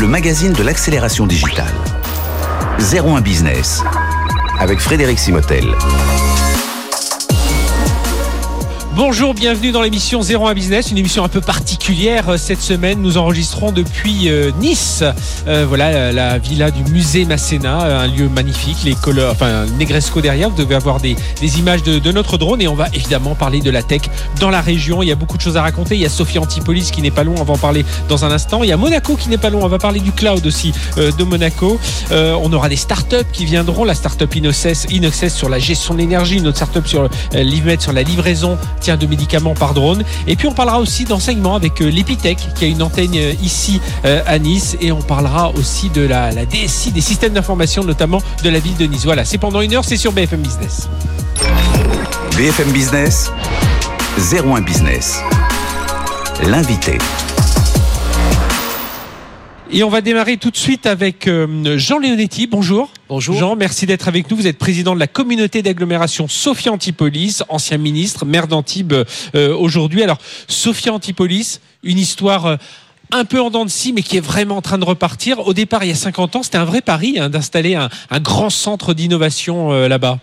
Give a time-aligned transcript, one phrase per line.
[0.00, 1.74] le magazine de l'accélération digitale.
[2.78, 3.82] 01 Business
[4.58, 5.64] avec Frédéric Simotel.
[8.96, 13.00] Bonjour, bienvenue dans l'émission 01 Business, une émission un peu particulière euh, cette semaine.
[13.00, 15.04] Nous enregistrons depuis euh, Nice,
[15.46, 20.50] euh, voilà la, villa du musée Masséna, un lieu magnifique, les couleurs, enfin Negresco derrière.
[20.50, 21.14] Vous devez avoir des,
[21.56, 24.02] images de, notre drone et on va évidemment parler de la tech
[24.40, 25.04] dans la région.
[25.04, 25.94] Il y a beaucoup de choses à raconter.
[25.94, 28.32] Il y a Sophie Antipolis qui n'est pas loin, on va en parler dans un
[28.32, 28.64] instant.
[28.64, 31.22] Il y a Monaco qui n'est pas loin, on va parler du cloud aussi de
[31.22, 31.78] Monaco.
[32.10, 36.48] on aura des startups qui viendront, la startup Inoxes sur la gestion de l'énergie, une
[36.48, 40.02] autre startup sur Livmet sur la livraison de médicaments par drone.
[40.26, 43.80] Et puis on parlera aussi d'enseignement avec euh, l'Epitech qui a une antenne euh, ici
[44.04, 44.76] euh, à Nice.
[44.80, 48.76] Et on parlera aussi de la, la DSI, des systèmes d'information, notamment de la ville
[48.76, 49.04] de Nice.
[49.04, 50.88] Voilà, c'est pendant une heure, c'est sur BFM Business.
[52.36, 53.30] BFM Business,
[54.32, 55.20] 01 Business.
[56.46, 56.96] L'invité.
[59.72, 62.48] Et on va démarrer tout de suite avec euh, Jean Léonetti.
[62.48, 62.90] Bonjour.
[63.08, 63.36] Bonjour.
[63.36, 64.36] Jean, merci d'être avec nous.
[64.36, 70.02] Vous êtes président de la communauté d'agglomération Sophia Antipolis, ancien ministre, maire d'Antibes euh, aujourd'hui.
[70.02, 72.56] Alors, Sophia Antipolis, une histoire euh,
[73.12, 75.46] un peu en dents de scie, mais qui est vraiment en train de repartir.
[75.46, 77.88] Au départ, il y a 50 ans, c'était un vrai pari hein, d'installer un,
[78.20, 80.18] grand centre d'innovation là-bas.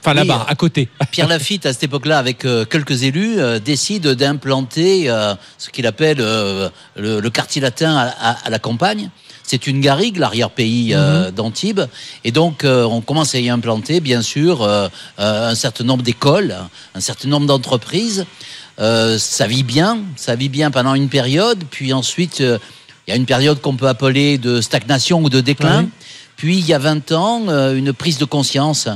[0.00, 0.88] Enfin là-bas, à côté.
[1.10, 5.86] Pierre Lafitte, à cette époque-là, avec euh, quelques élus, euh, décide d'implanter euh, ce qu'il
[5.86, 6.18] appelle
[6.96, 9.10] le, quartier latin à, la campagne.
[9.42, 11.32] C'est une garrigue, l'arrière-pays mhm.
[11.32, 11.82] d'Antibes.
[12.24, 14.68] Et donc, on commence à y implanter, bien sûr,
[15.18, 16.54] un certain nombre d'écoles,
[16.94, 18.26] un certain nombre d'entreprises.
[18.78, 21.64] ça vit bien, ça vit bien pendant une période.
[21.68, 22.58] Puis ensuite, il
[23.08, 25.88] y a une période qu'on peut appeler de stagnation ou de déclin.
[26.36, 28.88] Puis, il y a 20 ans, une prise de conscience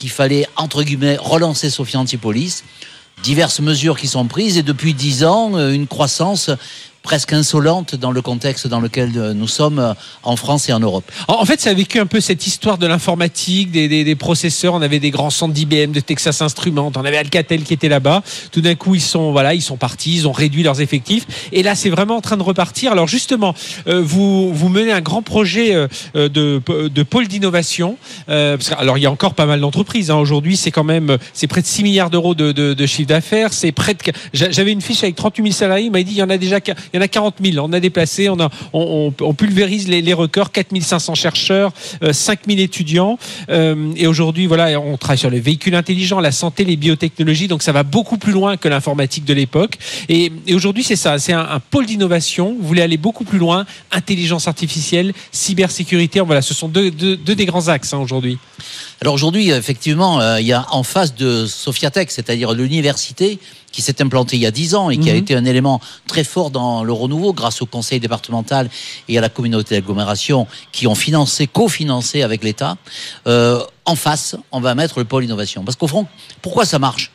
[0.00, 2.64] qu'il fallait, entre guillemets, relancer Sophia Antipolis.
[3.22, 6.50] Diverses mesures qui sont prises et depuis dix ans, euh, une croissance
[7.02, 10.80] presque insolente dans le contexte dans lequel euh, nous sommes euh, en France et en
[10.80, 11.10] Europe.
[11.28, 14.74] En fait, ça a vécu un peu cette histoire de l'informatique, des, des, des, processeurs.
[14.74, 18.22] On avait des grands centres d'IBM, de Texas Instruments, on avait Alcatel qui était là-bas.
[18.52, 21.26] Tout d'un coup, ils sont voilà, ils sont partis, ils ont réduit leurs effectifs.
[21.52, 22.92] Et là, c'est vraiment en train de repartir.
[22.92, 23.54] Alors justement,
[23.86, 25.74] euh, vous vous menez un grand projet
[26.14, 27.96] de, de pôle d'innovation.
[28.28, 30.10] alors il y a encore pas mal d'entreprises.
[30.10, 30.16] Hein.
[30.16, 33.52] Aujourd'hui, c'est quand même c'est près de 6 milliards d'euros de, de, de, chiffre d'affaires.
[33.52, 34.00] C'est près de
[34.32, 35.86] j'avais une fiche avec 38 000 salariés.
[35.86, 36.60] Il m'a dit il y en a déjà
[36.92, 37.64] il y en a 40 000.
[37.64, 38.28] On a déplacé,
[38.72, 41.72] on, pulvérise les, records, 4 500 chercheurs,
[42.10, 43.18] 5 euh, 000 étudiants.
[43.48, 47.48] Euh, et aujourd'hui, voilà, on travaille sur les véhicules intelligents, la santé, les biotechnologies.
[47.48, 49.78] Donc ça va beaucoup plus loin que l'informatique de l'époque.
[50.08, 52.56] Et, aujourd'hui, c'est ça, c'est un, pôle d'innovation.
[52.60, 56.20] Vous voulez aller beaucoup plus loin, intelligence artificielle, cybersécurité.
[56.20, 58.38] Voilà, ce sont deux, des grands axes hein, aujourd'hui.
[59.00, 63.38] Alors aujourd'hui, effectivement, euh, il y a en face de Sofiatech, c'est-à-dire l'université,
[63.72, 65.18] qui s'est implantée il y a dix ans et qui a mhm.
[65.18, 68.68] été un élément très fort dans le renouveau grâce au conseil départemental
[69.08, 72.76] et à la communauté d'agglomération qui ont financé, cofinancé avec l'État.
[73.26, 75.64] Euh, en face, on va mettre le pôle innovation.
[75.64, 76.06] Parce qu'au fond,
[76.42, 77.12] pourquoi ça marche?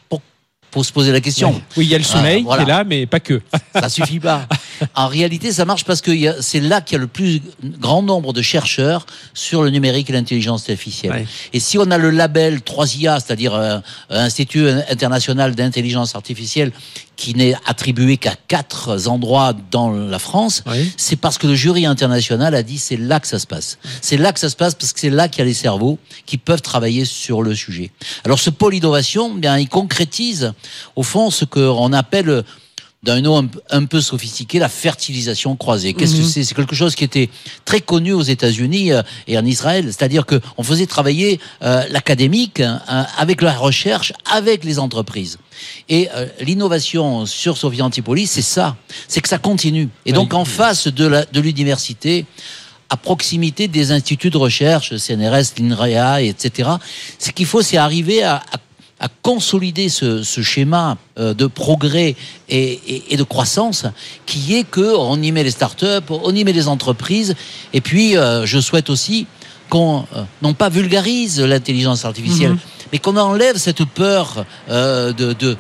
[0.76, 1.62] Faut se poser la question.
[1.78, 3.42] Oui, il y a le soleil qui est là, mais pas que.
[3.74, 4.46] Ça suffit pas.
[4.94, 7.42] En réalité, ça marche parce que c'est là qu'il y a le plus
[7.80, 11.26] grand nombre de chercheurs sur le numérique et l'intelligence artificielle.
[11.54, 16.74] Et si on a le label 3IA, c'est-à-dire euh, Institut international d'intelligence artificielle,
[17.16, 20.64] qui n'est attribué qu'à quatre endroits dans la France,
[20.98, 23.78] c'est parce que le jury international a dit c'est là que ça se passe.
[24.02, 25.98] C'est là que ça se passe parce que c'est là qu'il y a les cerveaux
[26.26, 27.92] qui peuvent travailler sur le sujet.
[28.24, 30.54] Alors ce pôle innovation, bien, il concrétise
[30.96, 32.44] au fond ce qu'on appelle
[33.06, 33.40] d'un eau
[33.70, 35.94] un, peu sophistiqué, la fertilisation croisée.
[35.94, 36.28] Qu'est-ce que mhm.
[36.28, 36.44] c'est?
[36.44, 37.30] C'est quelque chose qui était
[37.64, 39.86] très connu aux États-Unis euh, et en Israël.
[39.86, 42.82] C'est-à-dire qu'on faisait travailler euh, l'académique hein,
[43.18, 45.38] avec la recherche, avec les entreprises.
[45.88, 48.76] Et euh, l'innovation sur Sophia Antipolis, c'est ça.
[49.08, 49.88] C'est que ça continue.
[50.08, 52.26] Et donc en face de l'université,
[52.90, 56.70] à proximité des instituts de recherche, CNRS, l'INREA, etc.
[57.20, 58.58] Ce qu'il faut, c'est arriver à, à
[59.00, 62.16] à consolider ce, schéma euh, de progrès
[62.48, 63.86] et, de croissance
[64.26, 67.36] qui est que on y met les startups, on y met les entreprises,
[67.74, 69.28] et puis euh, je souhaite aussi
[69.70, 72.60] qu'on euh, non pas vulgarise l'intelligence artificielle, mhm.
[72.94, 75.58] mais qu'on enlève cette peur de, de,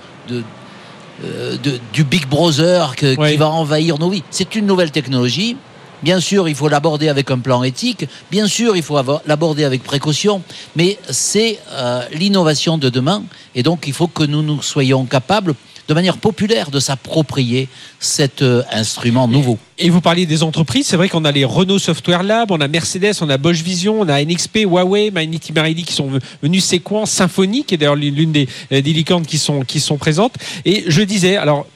[1.91, 4.23] du Big Brother qui va envahir nos vies.
[4.31, 5.57] C'est une nouvelle technologie.
[6.03, 8.05] Bien sûr, il faut l'aborder avec un plan éthique.
[8.31, 10.41] Bien sûr, il faut l'aborder avec précaution.
[10.75, 13.23] Mais c'est euh, l'innovation de demain.
[13.55, 15.55] Et donc, il faut que nous nous soyons capables
[15.87, 17.67] de manière populaire de s'approprier
[17.99, 19.59] cet euh, instrument nouveau.
[19.77, 22.67] Et vous parliez des entreprises, c'est vrai qu'on a les Renault Software Lab, on a
[22.67, 26.09] Mercedes, on a Bosch Vision, on a NXP, Huawei, Magneti Marelli qui sont
[26.41, 30.35] venus séquents, Symfony qui est d'ailleurs l'une des, des licornes qui sont, qui sont présentes.
[30.65, 31.67] Et je disais, alors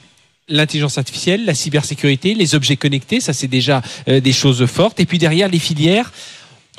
[0.50, 5.00] l'intelligence artificielle, la cybersécurité, les objets connectés, ça c'est déjà euh, des choses fortes.
[5.00, 6.12] Et puis derrière les filières,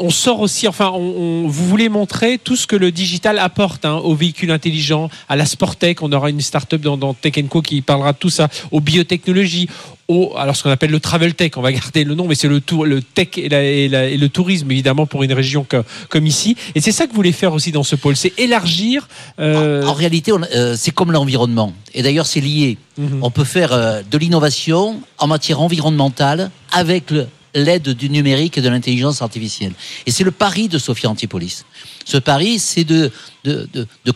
[0.02, 3.96] on sort aussi, enfin, on, vous voulez montrer tout ce que le digital apporte hein,
[3.96, 6.02] aux véhicules intelligents, à la Sportec.
[6.02, 9.70] On aura une start-up dans, dans Tech Co qui parlera de tout ça, aux biotechnologies,
[10.08, 11.52] au, alors ce qu'on appelle le travel tech.
[11.56, 13.48] On va garder le nom, mais c'est le, tour, le tech et,
[13.90, 15.66] le tourisme, évidemment, pour une région
[16.10, 16.56] comme ici.
[16.76, 19.08] Et c'est ça que vous voulez faire aussi dans ce pôle, c'est élargir.
[19.40, 21.74] Euh, en, réalité, euh, c'est comme l'environnement.
[21.94, 22.78] Et d'ailleurs, c'est lié.
[22.98, 23.20] Mhm.
[23.22, 28.62] On peut faire euh, de l'innovation en matière environnementale avec le, l'aide du numérique et
[28.62, 29.74] de l'intelligence artificielle.
[30.06, 31.66] Et c'est le pari de Sophia Antipolis.
[32.06, 33.12] Ce pari, c'est de,
[33.44, 34.12] de, de, de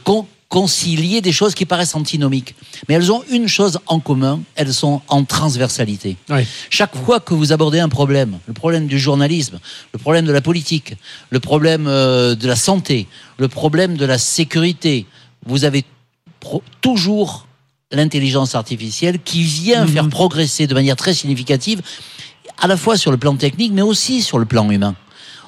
[0.49, 2.55] concilier des choses qui paraissent antinomiques.
[2.87, 6.17] Mais elles ont une chose en commun, elles sont en transversalité.
[6.69, 9.59] Chaque fois que vous abordez un problème, le problème du journalisme,
[9.91, 10.95] le problème de la politique,
[11.29, 15.05] le problème euh, de la santé, le problème de la sécurité,
[15.45, 15.83] vous avez
[16.81, 17.47] toujours
[17.91, 19.91] l'intelligence artificielle qui vient mhm.
[19.91, 21.81] faire progresser de manière très significative
[22.59, 24.95] à la fois sur le plan technique, mais aussi sur le plan humain.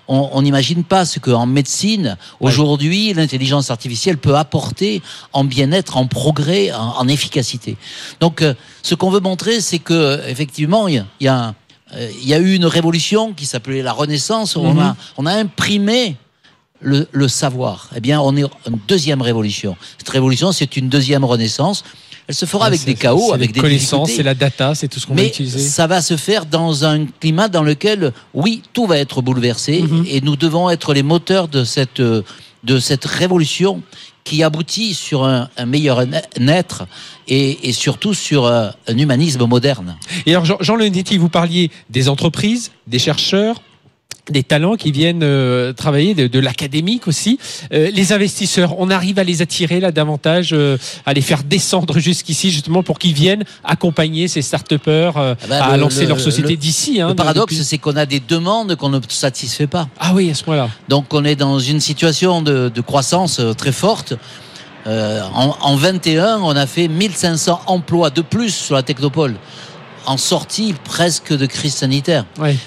[0.10, 5.02] On n'imagine pas ce qu'en médecine, aujourd'hui, l'intelligence artificielle peut apporter
[5.34, 7.76] en bien-être, en progrès, en, efficacité.
[8.22, 11.54] Donc, euh, ce qu'on veut montrer, c'est que effectivement, il y, a,
[11.94, 14.56] euh, y a eu une révolution qui s'appelait la Renaissance.
[14.56, 14.80] Où on, mhm.
[14.80, 16.16] a, on a imprimé
[16.80, 17.90] le, le, savoir.
[17.94, 19.76] Eh bien, on est une deuxième révolution.
[19.98, 21.84] Cette révolution, c'est une deuxième renaissance
[22.28, 25.08] elle se fera avec des chaos, avec des connaissances, c'est la data, c'est tout ce
[25.08, 25.60] qu'on va utiliser.
[25.60, 30.06] Ça va se faire dans un climat dans lequel, oui, tout va être bouleversé mhm.
[30.10, 32.02] et nous devons être les moteurs de cette
[32.64, 33.82] de cette révolution
[34.24, 36.86] qui aboutit sur un, meilleur être
[37.30, 39.96] et, et, surtout sur un, humanisme moderne.
[40.26, 40.76] Et alors, Jean, Jean
[41.18, 43.62] vous parliez des entreprises, des chercheurs,
[44.30, 47.40] des talents qui viennent euh, travailler de, l'académique aussi.
[47.74, 52.00] Euh, les investisseurs, on arrive à les attirer là davantage, euh, à les faire descendre
[52.00, 57.02] jusqu'ici justement pour qu'ils viennent accompagner ces start-upers ah bah, à lancer leur société d'ici.
[57.02, 59.88] Hein, le paradoxe, c'est qu'on a des demandes qu'on ne satisfait pas.
[60.00, 60.70] Ah oui, à ce point-là.
[60.90, 64.14] Donc on est dans une situation de, croissance très forte.
[64.86, 69.36] en, en 21, on a fait 1500 emplois de plus sur la technopole
[70.08, 72.26] en sortie presque de crise sanitaire.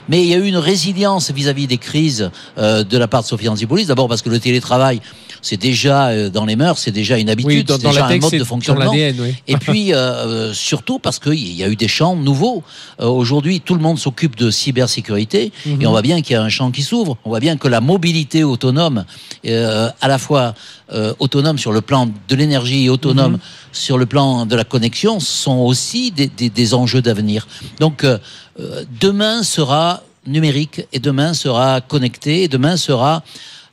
[0.08, 3.26] Mais il y a eu une résilience vis-à-vis des crises euh, de la part de
[3.26, 3.86] Sophie Antipolis.
[3.86, 5.00] D'abord parce que le télétravail,
[5.40, 8.44] c'est déjà euh, dans les mœurs, c'est déjà une habitude, c'est déjà un mode de
[8.44, 8.92] fonctionnement.
[8.92, 12.62] Et puis euh, surtout parce qu'il y a eu des champs nouveaux.
[12.98, 15.86] Aujourd'hui, tout le monde s'occupe de cybersécurité et mhm.
[15.86, 17.16] on voit bien qu'il y a un champ qui s'ouvre.
[17.24, 19.06] On voit bien que la mobilité autonome,
[19.46, 20.54] à la fois
[21.18, 23.38] autonome sur le plan de l'énergie et autonome mhm.
[23.72, 27.29] sur le plan de la connexion, sont aussi des, des, des enjeux d'avenir.
[27.78, 28.18] Donc euh,
[28.58, 33.22] euh, demain sera numérique et demain sera connecté et demain sera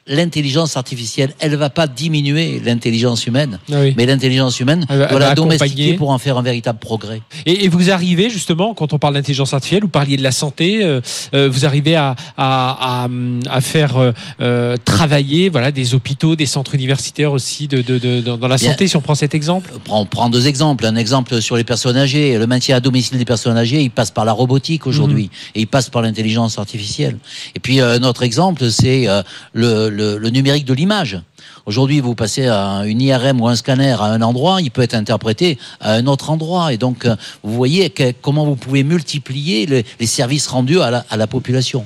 [0.07, 5.93] l'intelligence artificielle, elle va pas diminuer l'intelligence humaine, ah mais l'intelligence humaine doit la domestiquer
[5.93, 7.21] pour en faire un véritable progrès.
[7.45, 11.01] Et, vous arrivez justement, quand on parle d'intelligence artificielle, vous parliez de la santé, euh,
[11.33, 13.07] euh, vous arrivez à, à,
[13.49, 18.47] à, faire euh, travailler voilà, des hôpitaux, des centres universitaires aussi de, de, de dans
[18.47, 19.71] la santé, si on prend cet exemple?
[19.89, 20.85] On prend deux exemples.
[20.85, 22.37] Un exemple sur les personnes âgées.
[22.37, 25.51] Le maintien à domicile des personnes âgées, il passe par la robotique aujourd'hui, mhm.
[25.55, 27.17] et il passe par l'intelligence artificielle.
[27.55, 29.07] Et puis un autre exemple, c'est
[29.53, 31.19] le le, numérique de l'image.
[31.65, 34.93] Aujourd'hui, vous passez à une IRM ou un scanner à un endroit, il peut être
[34.93, 36.73] interprété à un autre endroit.
[36.73, 41.85] Et donc, euh, vous voyez comment vous pouvez multiplier les, services rendus à la, population.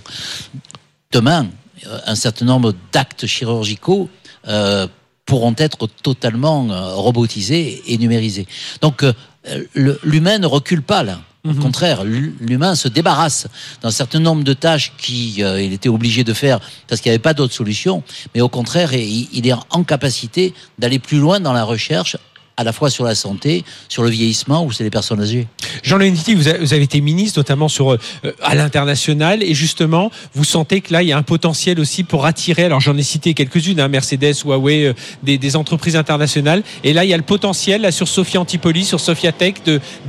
[1.12, 1.48] Demain,
[1.88, 4.10] euh, un certain nombre d'actes chirurgicaux
[4.48, 4.88] euh,
[5.25, 8.48] pourront être totalement robotisés et numérisés.
[8.82, 9.06] Donc,
[9.75, 11.20] l'humain ne recule pas là.
[11.43, 11.60] Au mhm.
[11.60, 13.48] contraire, l'humain se débarrasse
[13.81, 17.21] d'un certain nombre de tâches qu'il euh, était obligé de faire parce qu'il n'y avait
[17.21, 18.03] pas d'autre solution.
[18.36, 22.17] Mais au contraire, il est en capacité d'aller plus loin dans la recherche
[22.58, 25.48] à la fois sur la santé, sur le vieillissement ou c'est les personnes âgées.
[25.84, 27.98] Jean Leniti, vous, avez été ministre notamment sur, euh,
[28.41, 32.25] à l'international et justement, vous sentez que là, il y a un potentiel aussi pour
[32.25, 34.93] attirer, alors j'en ai cité quelques-unes, hein, Mercedes, Huawei, euh,
[35.24, 39.00] des, entreprises internationales, et là, il y a le potentiel là, sur Sophia Antipoli, sur
[39.00, 39.55] Sophia Tech,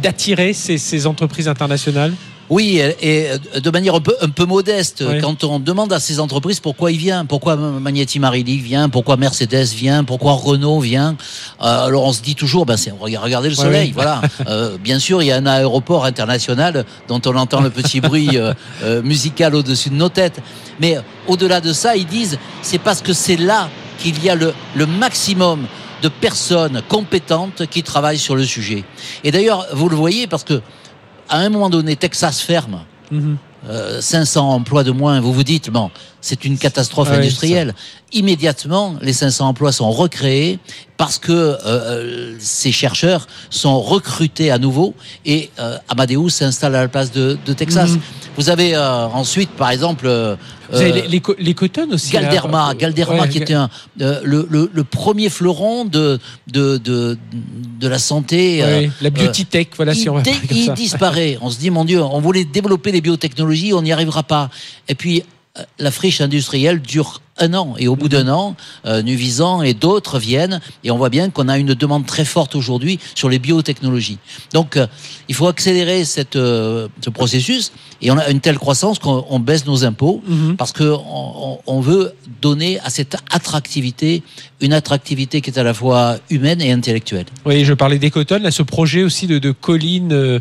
[0.01, 2.15] d'attirer ces entreprises internationales?
[2.51, 6.99] Oui, et de manière un peu, modeste, quand on demande à ces entreprises pourquoi ils
[6.99, 11.17] viennent, pourquoi Magneti Marelli vient, pourquoi Mercedes vient, pourquoi Renault vient,
[11.63, 14.21] euh, alors on se dit toujours, ben c'est regardez le soleil, voilà.
[14.49, 18.37] Euh, bien sûr, il y a un aéroport international dont on entend le petit bruit
[18.37, 20.41] euh, musical au-dessus de nos têtes,
[20.81, 20.97] mais
[21.29, 23.69] au-delà de ça, ils disent c'est parce que c'est là
[23.99, 25.67] qu'il y a le, le maximum
[26.03, 28.85] de personnes compétentes qui travaillent sur le sujet.
[29.23, 30.61] Et d'ailleurs, vous le voyez parce que
[31.33, 32.81] à un moment donné, Texas ferme.
[33.11, 33.39] Mhm.
[34.01, 35.89] 500 emplois de moins, vous vous dites, bon,
[36.21, 37.75] c'est une catastrophe Ah oui, industrielle.
[38.13, 40.59] Immédiatement, les 500 emplois sont recréés
[40.97, 46.89] parce que euh, ces chercheurs sont recrutés à nouveau et euh, Amadeus s'installe à la
[46.89, 47.91] place de, de Texas.
[47.91, 48.01] Mhm.
[48.37, 50.35] Vous avez euh, ensuite, par exemple, euh,
[50.73, 52.13] Vous avez euh, les, les, les Cotton aussi.
[52.15, 52.23] là.
[52.23, 57.17] Galderma, Galderma Ouais, qui était un, euh, le, le, le premier fleuron de, de, de,
[57.81, 58.63] de la santé.
[58.63, 60.73] euh, ouais, la biotech, voilà, si on va il ça.
[60.73, 61.39] disparaît.
[61.41, 64.51] On se dit, mon Dieu, on voulait développer les biotechnologies, on n'y arrivera pas.
[64.89, 65.23] Et puis,
[65.59, 67.75] euh, la friche industrielle dure un an.
[67.79, 68.55] Et au bout d'un an,
[68.87, 70.61] euh, Nuvisan et d'autres viennent.
[70.85, 74.19] Et on voit bien qu'on a une demande très forte aujourd'hui sur les biotechnologies.
[74.53, 74.87] Donc, euh,
[75.29, 77.73] il faut accélérer cette, euh, ce processus.
[78.03, 80.57] Et on a une telle croissance qu'on on baisse nos impôts Mhm.
[80.57, 84.23] parce que on, on veut donner à cette attractivité
[84.61, 87.27] une attractivité qui est à la fois humaine et intellectuelle.
[87.47, 90.13] Oui, je parlais des Cotton, là, ce projet aussi de, de colline.
[90.13, 90.41] euh,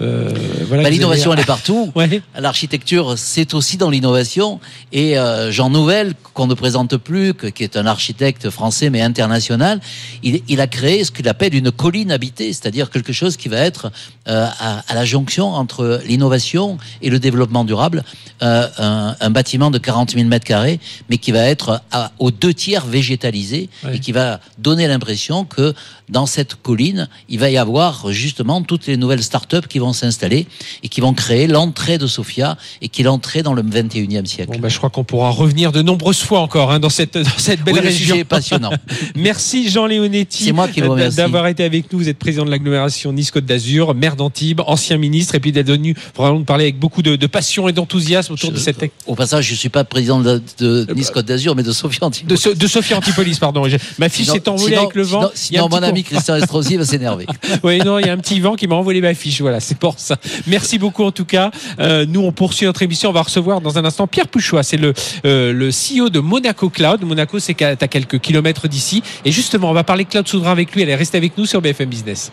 [0.00, 0.30] euh,
[0.68, 1.92] voilà, Bah, L'innovation, avez- elle est partout.
[1.96, 2.22] Ouais.
[2.38, 4.60] L'architecture, c'est aussi dans l'innovation.
[4.92, 9.00] Et euh, Jean Nouvel, qu'on ne présente plus, que- qui est un architecte français mais
[9.02, 9.80] international,
[10.22, 13.58] il, il a créé ce qu'il appelle une colline habitée, c'est-à-dire quelque chose qui va
[13.58, 13.90] être
[14.28, 18.04] euh, à, à la jonction entre l'innovation et le développement durable.
[18.42, 22.30] Euh, un, un bâtiment de 40 000 mètres carrés, mais qui va être à- aux
[22.30, 25.74] deux tiers végétalisé et qui va donner l'impression que
[26.10, 30.46] dans cette colline, il va y avoir justement toutes les nouvelles start-up qui vont s'installer
[30.82, 34.52] et qui vont créer l'entrée de Sofia et qui est l'entrée dans le 21e siècle.
[34.52, 37.24] Bon, bah, je crois qu'on pourra revenir de nombreuses fois encore hein, dans cette dans
[37.38, 38.06] cette belle Oui, le région.
[38.06, 38.70] sujet est passionnant.
[39.16, 40.50] Merci Jean Léonetti.
[40.50, 41.10] Euh.
[41.10, 41.98] D'avoir été avec nous.
[42.00, 45.94] Vous êtes président de l'agglomération Nice-Côte d'Azur, maire d'Antibes, ancien ministre, et puis d'être venu
[46.16, 49.46] vraiment nous parler avec beaucoup de, de passion et d'enthousiasme autour de cette Au passage,
[49.46, 52.42] je suis pas président de, de Nice Côte d'Azur, mais de Sofia Antipolis.
[52.44, 53.66] de, de Sophie Antipolis, pardon.
[53.98, 55.30] Ma fiche Sinon- s'est envolée sinon- avec le vent.
[55.34, 57.26] Sinon, mon petit ami con- Christian Estrosi va s'énerver.
[57.62, 59.40] Oui, non, il y a un petit vent qui m'a envolé ma fiche.
[59.40, 60.16] Voilà, c'est pour ça.
[60.46, 61.50] Merci beaucoup en tout cas.
[61.78, 63.10] Euh, nous, on poursuit notre émission.
[63.10, 64.62] On va recevoir dans un instant Pierre Puchois.
[64.62, 64.92] C'est le,
[65.24, 67.02] euh, le CEO de Monaco Cloud.
[67.02, 69.02] Monaco, c'est à quelques kilomètres d'ici.
[69.24, 70.82] Et justement, on va parler cloud souverain avec lui.
[70.82, 72.32] Allez, restez avec nous sur BFM Business.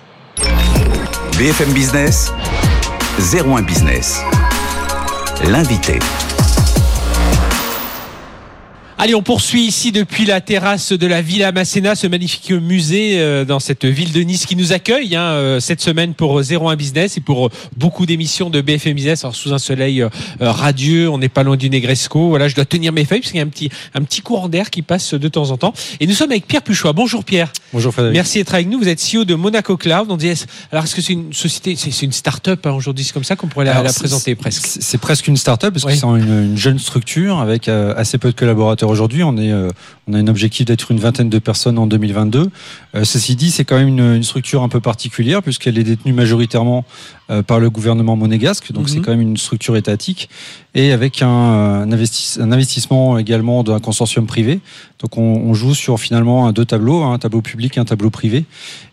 [1.37, 2.31] BFM Business,
[3.33, 4.21] 01 Business.
[5.45, 5.99] L'invité.
[8.99, 13.45] Allez, on poursuit ici depuis la terrasse de la Villa Masséna, ce magnifique musée euh,
[13.45, 17.15] dans cette ville de Nice qui nous accueille hein, euh, cette semaine pour 01 Business
[17.15, 19.23] et pour euh, beaucoup d'émissions de BFM Business.
[19.23, 20.03] Alors, sous un soleil
[20.39, 22.29] radieux, on n'est pas loin du Negresco.
[22.29, 24.49] Voilà, je dois tenir mes feuilles parce qu'il y a un petit, un petit courant
[24.49, 25.73] d'air qui passe de temps en temps.
[25.99, 26.93] Et nous sommes avec Pierre Puchois.
[26.93, 27.53] Bonjour Pierre.
[27.73, 28.15] Bonjour Frédéric.
[28.15, 28.79] Merci d'être avec nous.
[28.79, 30.07] Vous êtes CEO de Monaco Cloud.
[30.09, 30.33] On dit,
[30.71, 33.45] alors est-ce que c'est une société, c'est une start-up hein, aujourd'hui, c'est comme ça qu'on
[33.47, 34.65] pourrait la, Alors, la c'est- présenter presque.
[34.65, 35.93] C'est c'est presque une start-up parce Oui.
[35.93, 39.23] que c'est une, une jeune structure avec euh, assez peu de collaborateurs aujourd'hui.
[39.23, 39.69] On est, euh,
[40.07, 42.49] on a un objectif d'être une vingtaine de personnes en 2022.
[42.95, 46.13] Euh, ceci dit, c'est quand même une, une structure un peu particulière puisqu'elle est détenue
[46.13, 46.85] majoritairement
[47.29, 48.71] euh, par le gouvernement monégasque.
[48.71, 48.93] Donc Mhm.
[48.93, 50.29] c'est quand même une structure étatique
[50.75, 54.59] et avec un, un, investis- un investissement également d'un consortium privé.
[54.99, 58.09] Donc on, on joue sur finalement deux tableaux, hein, un tableau public et un tableau
[58.09, 58.45] privé.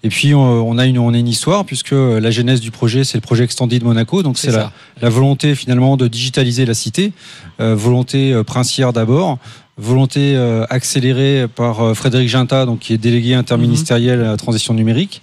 [0.03, 3.05] Et puis on, on a une, on a une histoire puisque la genèse du projet,
[3.05, 4.23] c'est le projet Extended Monaco.
[4.23, 7.13] Donc c'est la, la volonté finalement de digitaliser la cité,
[7.61, 9.39] euh, volonté princière d'abord,
[9.77, 14.75] volonté euh, accélérée par euh, Frédéric Ginta, donc qui est délégué interministériel à la transition
[14.75, 15.21] numérique.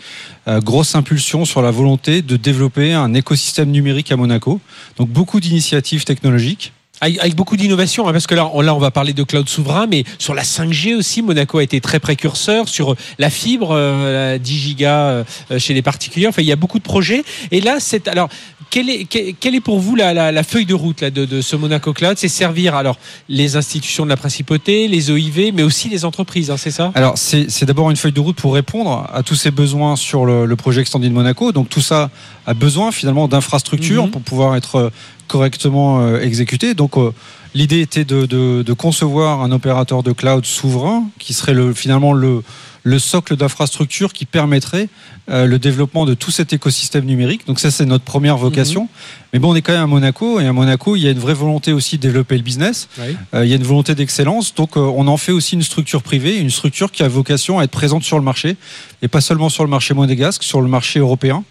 [0.48, 4.60] Euh, grosse impulsion sur la volonté de développer un écosystème numérique à Monaco.
[4.98, 6.74] Donc beaucoup d'initiatives technologiques.
[7.04, 10.04] Avec, beaucoup d'innovation, hein, parce que là on, on va parler de cloud souverain, mais
[10.20, 14.60] sur la 5G aussi, Monaco a été très précurseur sur la fibre, euh, la 10
[14.60, 15.24] gigas
[15.58, 16.28] chez les particuliers.
[16.28, 17.24] Enfin, il y a beaucoup de projets.
[17.50, 18.30] Et là, c'est alors
[18.72, 21.42] quelle est, quelle, est pour vous la, la, la feuille de route là, de, de
[21.42, 22.18] ce Monaco Cloud?
[22.18, 22.98] C'est servir alors
[23.30, 26.92] les institutions de la principauté, les OIV, mais aussi les entreprises, hein, c'est ça?
[26.96, 30.26] Alors, c'est c'est d'abord une feuille de route pour répondre à tous ces besoins sur
[30.26, 31.52] le, le projet Extended Monaco.
[31.52, 32.10] Donc, tout ça
[32.48, 34.12] a besoin finalement d'infrastructures Mhm.
[34.12, 34.90] pour pouvoir être euh,
[35.28, 36.74] correctement euh, exécuté.
[36.74, 37.12] Donc, euh,
[37.54, 42.14] l'idée était de, de- de concevoir un opérateur de cloud souverain qui serait le, finalement
[42.14, 42.42] le,
[42.84, 44.90] le socle d'infrastructure qui permettrait
[45.30, 47.46] euh, le développement de tout cet écosystème numérique.
[47.46, 48.90] Donc, ça, c'est notre première vocation.
[49.34, 51.20] Mais bon, on est quand même à Monaco et à Monaco, il y a une
[51.20, 52.90] vraie volonté aussi de développer le business.
[53.00, 53.16] Oui.
[53.34, 56.02] Euh, il y a une volonté d'excellence, donc euh, on en fait aussi une structure
[56.02, 58.58] privée, une structure qui a vocation à être présente sur le marché,
[59.02, 61.44] et pas seulement sur le marché monégasque, sur le marché européen.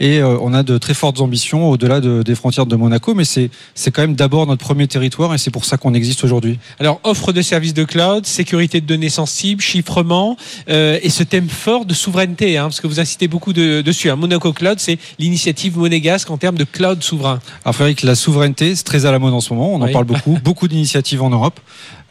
[0.00, 3.24] Et euh, on a de très fortes ambitions au-delà de- des frontières de Monaco, mais
[3.24, 6.58] c'est c'est quand même d'abord notre premier territoire, et c'est pour ça qu'on existe aujourd'hui.
[6.80, 10.36] Alors, offre de services de cloud, sécurité de données sensibles, chiffrement,
[10.68, 14.10] euh, et ce thème fort de souveraineté, hein, parce que vous incitez beaucoup de- dessus.
[14.10, 14.16] hein.
[14.16, 17.40] Monaco Cloud, c'est l'initiative monégasque en termes de cloud souverain.
[17.64, 20.04] Alors Frédéric, la souveraineté, c'est très à la mode en ce moment, on en parle
[20.04, 21.58] beaucoup, beaucoup d'initiatives en Europe.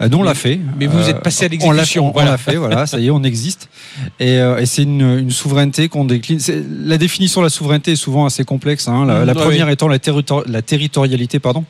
[0.01, 0.60] Euh, nous, on l'a fait.
[0.77, 2.31] mais vous Euh, êtes passé à On l'a l'exécution, on- voilà.
[2.31, 3.70] l'a fait, voilà, ça y est, on existe.
[4.20, 6.39] Et, euh, et c'est c'est une, souveraineté qu'on décline.
[6.86, 8.88] La définition de la souveraineté est souvent assez complexe.
[8.88, 9.05] Hein.
[9.05, 10.00] La, première étant la,
[10.48, 11.65] la territorialité, pardon.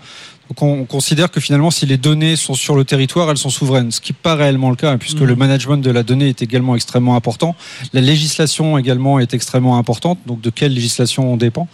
[0.52, 3.90] Donc on considère que finalement, si les données sont sur le territoire, elles sont souveraines,
[3.90, 5.40] ce qui n'est pas réellement le cas, hein, puisque le mhm.
[5.40, 7.56] management de la donnée est également extrêmement important.
[7.94, 10.20] La législation également est extrêmement importante.
[10.26, 11.70] Donc de quelle législation on dépend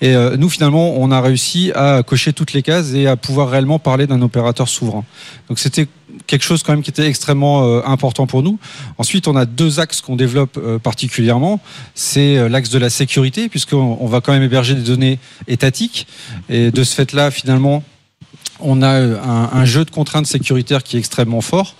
[0.00, 3.50] Et euh, nous, finalement, on a réussi à cocher toutes les cases et à pouvoir
[3.50, 5.04] réellement parler d'un opérateur souverain.
[5.50, 5.86] Donc c'était
[6.26, 8.58] quelque chose quand même qui était extrêmement euh, important pour nous.
[8.98, 11.60] Ensuite, on a deux axes qu'on développe euh, particulièrement.
[11.94, 16.06] C'est l'axe de la sécurité, puisqu'on on va quand même héberger des données étatiques.
[16.48, 17.82] Et de ce fait-là, finalement,
[18.64, 21.74] on a un, un, jeu de contraintes sécuritaires qui est extrêmement fort,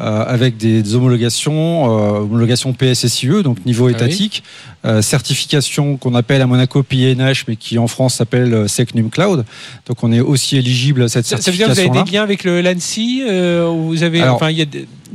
[0.00, 4.42] euh, avec des, homologations, euh, homologations PSSIE, donc niveau ah étatique,
[4.84, 9.44] euh, certification qu'on appelle à Monaco PNH, mais qui en France s'appelle euh, Secnum Cloud.
[9.86, 11.74] Donc on est aussi éligible à cette certification.
[11.74, 13.22] Ça veut dire que vous avez des liens avec l'ANSI
[13.66, 14.66] vous avez, enfin, il y a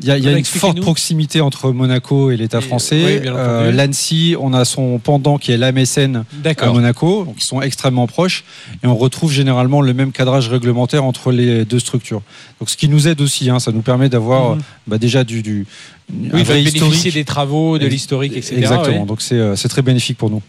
[0.01, 3.21] il y a, une forte proximité entre Monaco et l'État français.
[3.25, 8.07] euh, L'ANSI, on a son pendant qui est l'AMSN à Monaco, donc ils sont extrêmement
[8.07, 8.43] proches,
[8.83, 12.21] et on retrouve généralement le même cadrage réglementaire entre les deux structures.
[12.59, 14.61] Donc ce qui nous aide aussi, hein, ça nous permet d'avoir mhm.
[14.87, 15.65] bah, déjà du, du
[16.11, 18.57] oui, bénéficier des travaux, de l'historique, etc.
[18.57, 20.41] Exactement, donc euh, c'est très bénéfique pour nous.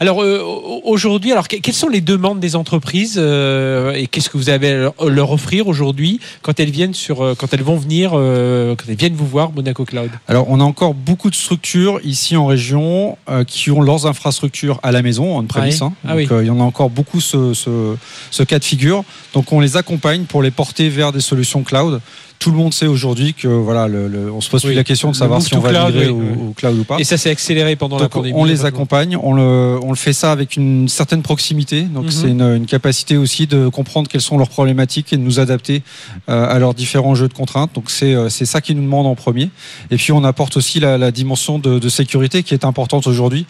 [0.00, 0.42] Alors euh,
[0.84, 5.04] aujourd'hui, alors quelles sont les demandes des entreprises euh, et qu'est-ce que vous avez à
[5.06, 9.26] leur offrir aujourd'hui quand elles viennent sur, quand elles vont venir, quand elles viennent vous
[9.26, 10.10] voir Monaco Cloud?
[10.28, 14.92] Alors on a encore beaucoup de structures ici en région qui ont leurs infrastructures à
[14.92, 15.82] la maison en prémisse.
[15.82, 15.92] Hein.
[16.06, 17.96] Ah donc il y en a encore beaucoup ce, ce,
[18.30, 19.04] ce cas de figure.
[19.34, 22.00] Donc on les accompagne pour les porter vers des solutions cloud
[22.40, 25.16] tout le monde sait aujourd'hui que voilà, le, on se pose plus la question de
[25.16, 26.96] savoir si on va migrer au, cloud ou pas.
[26.98, 28.34] Et ça s'est accéléré pendant la pandémie.
[28.34, 31.82] On les accompagne, on le, on le fait ça avec une certaine proximité.
[31.82, 32.10] Donc mhm.
[32.10, 35.82] c'est une, une, capacité aussi de comprendre quelles sont leurs problématiques et de nous adapter
[36.30, 37.74] euh, à leurs différents jeux de contraintes.
[37.74, 39.50] Donc c'est euh, c'est ça qui nous demande en premier.
[39.90, 43.44] Et puis on apporte aussi la, la dimension de, de, sécurité qui est importante aujourd'hui.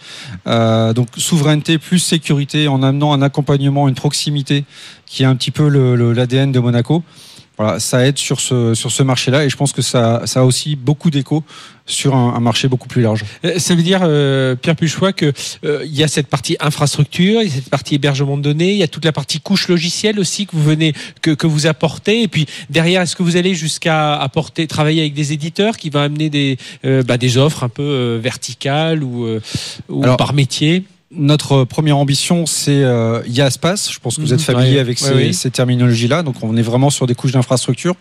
[0.47, 4.65] Euh, donc souveraineté plus sécurité en amenant un accompagnement, une proximité
[5.05, 7.03] qui est un petit peu l'ADN de Monaco
[7.79, 10.75] ça aide sur ce, sur ce marché-là et je pense que ça, ça a aussi
[10.75, 11.43] beaucoup d'écho
[11.85, 13.23] sur un, marché beaucoup plus large.
[13.45, 15.33] Euh, ça veut dire, euh, Pierre Puchois, qu'il
[15.65, 18.71] euh, il y a cette partie infrastructure, il y a cette partie hébergement de données,
[18.71, 21.67] il y a toute la partie couche logicielle aussi que vous venez, que, que vous
[21.67, 22.23] apportez.
[22.23, 25.99] Et puis derrière, est-ce que vous allez jusqu'à apporter, travailler avec des éditeurs qui vont
[25.99, 29.27] amener des, bah, des offres un peu verticales ou,
[29.89, 30.83] ou par métier?
[31.13, 33.91] Notre première ambition, c'est euh, Yaspace.
[33.91, 34.45] Je pense que vous êtes mhm.
[34.45, 36.23] familier avec ces, ces terminologies-là.
[36.23, 37.95] Donc, on est vraiment sur des couches d'infrastructure.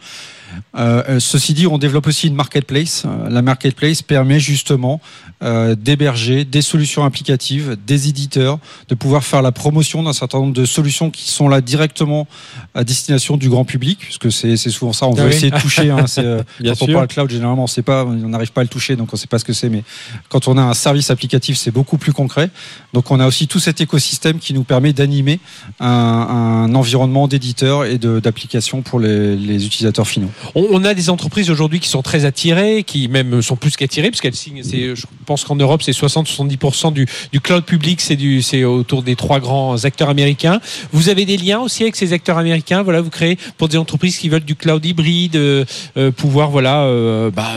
[0.76, 3.04] Euh, euh, ceci dit, on développe aussi une marketplace.
[3.06, 5.00] Euh, la marketplace permet justement
[5.42, 8.58] d'héberger des solutions applicatives, des éditeurs,
[8.90, 12.28] de pouvoir faire la promotion d'un certain nombre de solutions qui sont là directement
[12.74, 15.06] à destination du grand public, puisque c'est souvent ça.
[15.06, 15.88] On veut essayer de toucher.
[15.88, 16.04] Hein,
[16.62, 19.08] quand on parle cloud, généralement, on sait pas, on n'arrive pas à le toucher, donc
[19.14, 19.70] on ne sait pas ce que c'est.
[19.70, 19.82] Mais
[20.28, 22.50] quand on a un service applicatif, c'est beaucoup plus concret.
[22.92, 25.40] Donc on a aussi tout cet écosystème qui nous permet d'animer
[25.78, 30.30] un, environnement d'éditeurs et d'applications pour les utilisateurs finaux.
[30.54, 34.34] On, a des entreprises aujourd'hui qui sont très attirées, qui même sont plus qu'attirées, puisqu'elles
[34.34, 34.62] signent.
[34.62, 39.84] Je pense qu'en Europe, c'est 60-70% du, du, cloud public, c'est autour des trois grands
[39.84, 40.60] acteurs américains.
[40.92, 42.82] Vous avez des liens aussi avec ces acteurs américains.
[42.82, 45.64] Voilà, vous créez pour des entreprises qui veulent du cloud hybride, euh,
[45.96, 47.50] euh, pouvoir voilà euh, bah,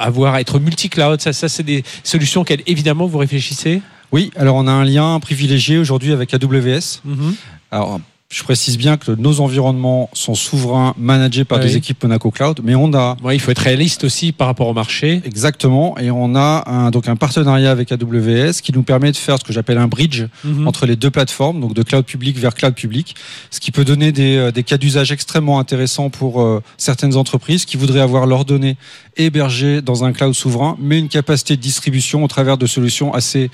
[0.00, 1.20] avoir être multi-cloud.
[1.20, 3.82] Ça, ça c'est des solutions qu'elles évidemment vous réfléchissez?
[4.12, 7.00] Oui, alors on a un lien privilégié aujourd'hui avec AWS.
[7.06, 7.34] Mm-hmm.
[7.70, 8.00] Alors
[8.32, 12.74] je précise bien que nos environnements sont souverains, managés par des équipes Monaco Cloud, mais
[12.74, 13.16] on a.
[13.30, 15.20] il faut être réaliste aussi par rapport au marché.
[15.26, 19.38] Exactement, et on a un, donc un partenariat avec AWS qui nous permet de faire
[19.38, 20.66] ce que j'appelle un bridge mhm.
[20.66, 23.14] entre les deux plateformes, donc de cloud public vers cloud public,
[23.50, 27.66] ce qui peut donner des, euh, des cas d'usage extrêmement intéressants pour euh, certaines entreprises
[27.66, 28.78] qui voudraient avoir leurs données
[29.16, 33.50] hébergées dans un cloud souverain, mais une capacité de distribution au travers de solutions assez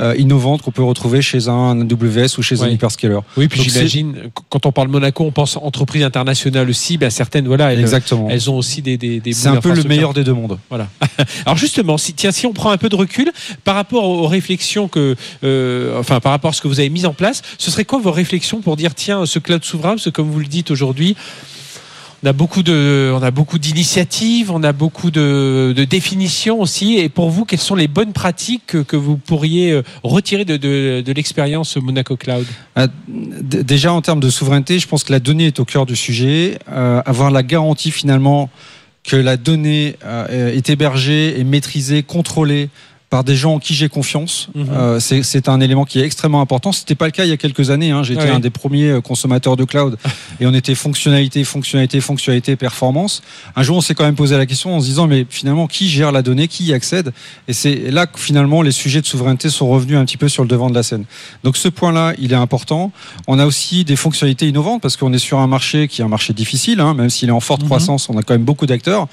[0.00, 3.18] euh, innovantes qu'on peut retrouver chez un AWS ou chez un hyperscaler.
[3.36, 6.98] Oui, puis j'imagine, quand on parle Monaco, on pense entreprise internationale aussi.
[6.98, 8.28] Ben certaines, voilà, elles, Exactement.
[8.30, 8.96] elles ont aussi des.
[8.96, 10.58] des, des C'est un peu le meilleur des deux mondes.
[10.68, 10.88] Voilà.
[11.46, 13.32] Alors justement, si, tiens, si on prend un peu de recul
[13.64, 17.04] par rapport aux réflexions que, euh, enfin, par rapport à ce que vous avez mis
[17.04, 20.10] en place, ce serait quoi vos réflexions pour dire, tiens, ce cloud souverain, parce que
[20.10, 21.16] comme vous le dites aujourd'hui,
[22.22, 26.98] on a beaucoup a beaucoup d'initiatives, on a beaucoup de, définitions aussi.
[26.98, 31.76] Et pour vous, quelles sont les bonnes pratiques que, vous pourriez euh, retirer de, l'expérience
[31.76, 32.46] Monaco Cloud?
[32.76, 35.94] Euh, Déjà en termes de souveraineté, je pense que la donnée est au cœur du
[35.94, 36.58] sujet.
[36.70, 38.50] Euh, avoir la garantie finalement
[39.04, 39.96] que la donnée
[40.28, 42.68] est hébergée et maîtrisée, contrôlée
[43.10, 44.48] par des gens en qui j'ai confiance.
[44.54, 44.66] Mhm.
[44.70, 46.72] Euh, c'est- un élément qui est extrêmement important.
[46.72, 47.90] C'était pas le cas il y a quelques années.
[47.90, 48.02] Hein.
[48.02, 49.96] J'étais un des premiers euh, consommateurs de cloud
[50.40, 53.22] et on était fonctionnalité, fonctionnalité, fonctionnalité, performance.
[53.56, 55.88] Un jour, on s'est quand même posé la question en se disant mais finalement qui
[55.88, 57.12] gère la donnée, qui y accède?
[57.46, 60.42] Et c'est là que finalement les sujets de souveraineté sont revenus un petit peu sur
[60.42, 61.04] le devant de la scène.
[61.44, 62.92] Donc ce point-là, il est important.
[63.26, 66.08] On a aussi des fonctionnalités innovantes parce qu'on est sur un marché qui est un
[66.08, 67.68] marché difficile, hein, même s'il est en forte Mhm.
[67.68, 68.08] croissance.
[68.10, 69.08] On a quand même beaucoup d'acteurs.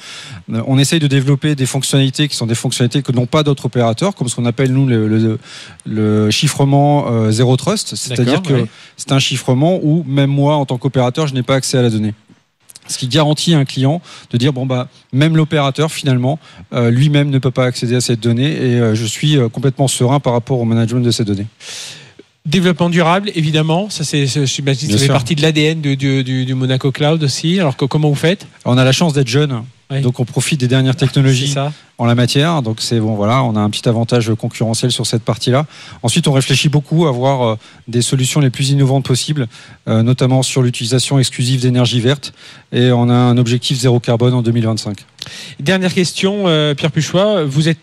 [0.51, 3.65] Euh, On essaye de développer des fonctionnalités qui sont des fonctionnalités que n'ont pas d'autres
[3.65, 3.84] opérateurs,
[4.15, 5.39] comme ce qu'on appelle nous le, le-
[5.85, 8.65] le chiffrement euh, zéro trust, c'est-à-dire que ouais.
[8.97, 11.89] c'est un chiffrement où même moi, en tant qu'opérateur, je n'ai pas accès à la
[11.89, 12.13] donnée.
[12.87, 16.37] Ce qui garantit à un client de dire bon bah même l'opérateur finalement
[16.73, 19.87] euh, lui-même ne peut pas accéder à cette donnée et euh, je suis euh, complètement
[19.87, 21.47] serein par rapport au management de ces données.
[22.45, 23.89] Développement durable, évidemment.
[23.89, 27.59] Ça, c'est, j'imagine, ça fait partie de l'ADN du, du, du- du Monaco Cloud aussi.
[27.59, 28.45] Alors que, comment vous faites?
[28.65, 30.01] On a la chance d'être jeune, Oui.
[30.01, 31.73] donc on profite des dernières technologies ça.
[31.97, 32.61] en la matière.
[32.61, 35.65] Donc c'est bon, voilà, on a un petit avantage concurrentiel sur cette partie-là.
[36.03, 37.55] Ensuite, on réfléchit beaucoup à avoir euh,
[37.87, 39.47] des solutions les plus innovantes possibles,
[39.87, 42.31] euh, notamment sur l'utilisation exclusive d'énergie verte.
[42.71, 44.99] Et on a un objectif zéro carbone en 2025.
[45.59, 47.43] Dernière question, euh, Pierre Puchois.
[47.45, 47.79] Vous êtes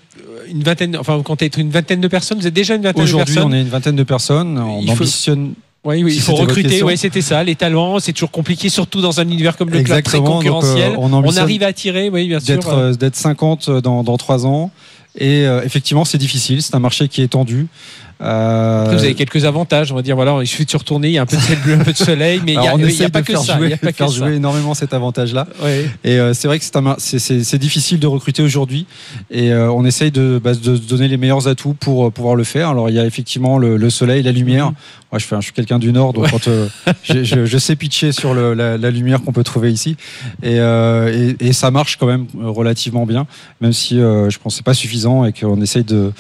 [0.51, 2.39] une vingtaine, enfin, vous comptez être une vingtaine de personnes.
[2.39, 3.53] Vous êtes déjà une vingtaine de Aujourd'hui, personnes.
[3.53, 4.59] on est une vingtaine de personnes.
[4.59, 6.83] On Il faut- ambitionne Oui, oui, Si il faut recruter.
[6.85, 7.43] Oui, c'était ça.
[7.43, 10.51] Les talents, c'est toujours compliqué, surtout dans un univers comme le très Exactement, donc, euh,
[10.51, 10.95] concurrentiel.
[10.97, 12.55] on on, arrive à attirer, oui, bien sûr.
[12.55, 14.71] d'être euh, d'être 50 dans dans trois ans.
[15.19, 16.63] Et euh, effectivement, c'est difficile.
[16.63, 17.67] C'est un marché qui est tendu.
[18.23, 20.15] Euh, vous avez quelques avantages, on va dire.
[20.15, 21.79] Voilà, il suffit de se retourner, il y a un peu de ciel bleu, un
[21.85, 22.67] peu de soleil, mais il n'y
[23.05, 23.57] a, pas que ça.
[23.59, 24.19] jouer, Il y a pas de faire que ça.
[24.19, 25.47] jouer énormément cet avantage-là.
[26.05, 26.65] Et euh, c'est vrai que
[26.99, 28.87] c'est difficile de recruter aujourd'hui.
[29.31, 32.69] Et euh, on essaye de, bah, de donner les meilleurs atouts pour pouvoir le faire.
[32.69, 34.67] Alors il y a effectivement le, le soleil, la lumière.
[34.69, 34.75] Mhm.
[35.11, 36.31] Moi, je, fais, un- je suis quelqu'un du Nord, donc Ouais.
[36.31, 36.49] quand,
[37.03, 39.97] je, je- je sais pitcher sur le- la, la lumière qu'on peut trouver ici.
[40.43, 43.27] Et, et, et ça marche quand même relativement bien,
[43.61, 46.13] même si je pense que c'est pas suffisant et qu'on essaye de.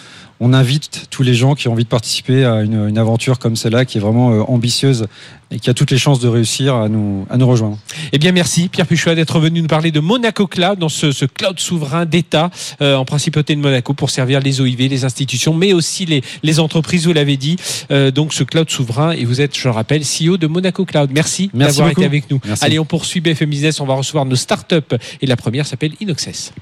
[0.44, 3.54] On invite tous les gens qui ont envie de participer à une, une aventure comme
[3.54, 5.06] celle-là, qui est vraiment euh, ambitieuse
[5.52, 7.78] et qui a toutes les chances de réussir à nous, à nous rejoindre.
[8.10, 11.26] Eh bien, merci Pierre Puchois d'être venu nous parler de Monaco Cloud, dans ce, ce
[11.26, 12.50] cloud souverain d'État
[12.80, 16.58] euh, en principauté de Monaco pour servir les OIV, les institutions, mais aussi les, les
[16.58, 17.54] entreprises, vous l'avez dit.
[17.92, 21.10] Euh, donc, ce cloud souverain, et vous êtes, je le rappelle, CEO de Monaco Cloud.
[21.14, 22.40] Merci, Merci d'avoir été avec nous.
[22.44, 22.64] Merci.
[22.64, 26.52] Allez, on poursuit BFM Business, on va recevoir nos startups, et la première s'appelle Inoxes.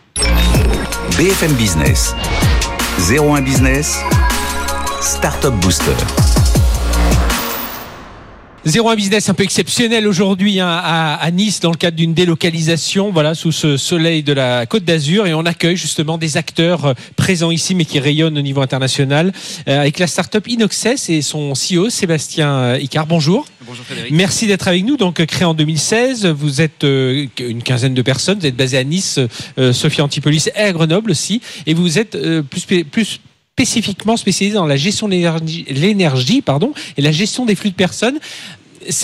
[1.16, 2.14] BFM Business.
[3.08, 4.04] 01 Business.
[5.00, 6.29] Startup Booster.
[8.66, 13.10] 01 business un peu exceptionnel aujourd'hui hein, à, à Nice dans le cadre d'une délocalisation,
[13.10, 16.94] voilà, sous ce soleil de la Côte d'Azur, et on accueille justement des acteurs euh,
[17.16, 19.32] présents ici, mais qui rayonnent au niveau international,
[19.66, 23.06] euh, avec la start-up Inoxes et son CEO Sébastien euh, Icard.
[23.06, 23.46] Bonjour.
[23.66, 24.12] Bonjour Frédéric.
[24.12, 24.96] Merci d'être avec nous.
[24.96, 28.40] Donc, créé en 2016, vous êtes euh, une quinzaine de personnes.
[28.40, 29.20] Vous êtes basé à Nice,
[29.58, 31.40] euh, Sophie Antipolis et à Grenoble aussi.
[31.66, 33.20] Et vous êtes euh, plus, plus
[33.64, 35.14] spécifiquement spécialisé dans la gestion de
[35.68, 38.18] l'énergie, pardon, et la gestion des flux de personnes.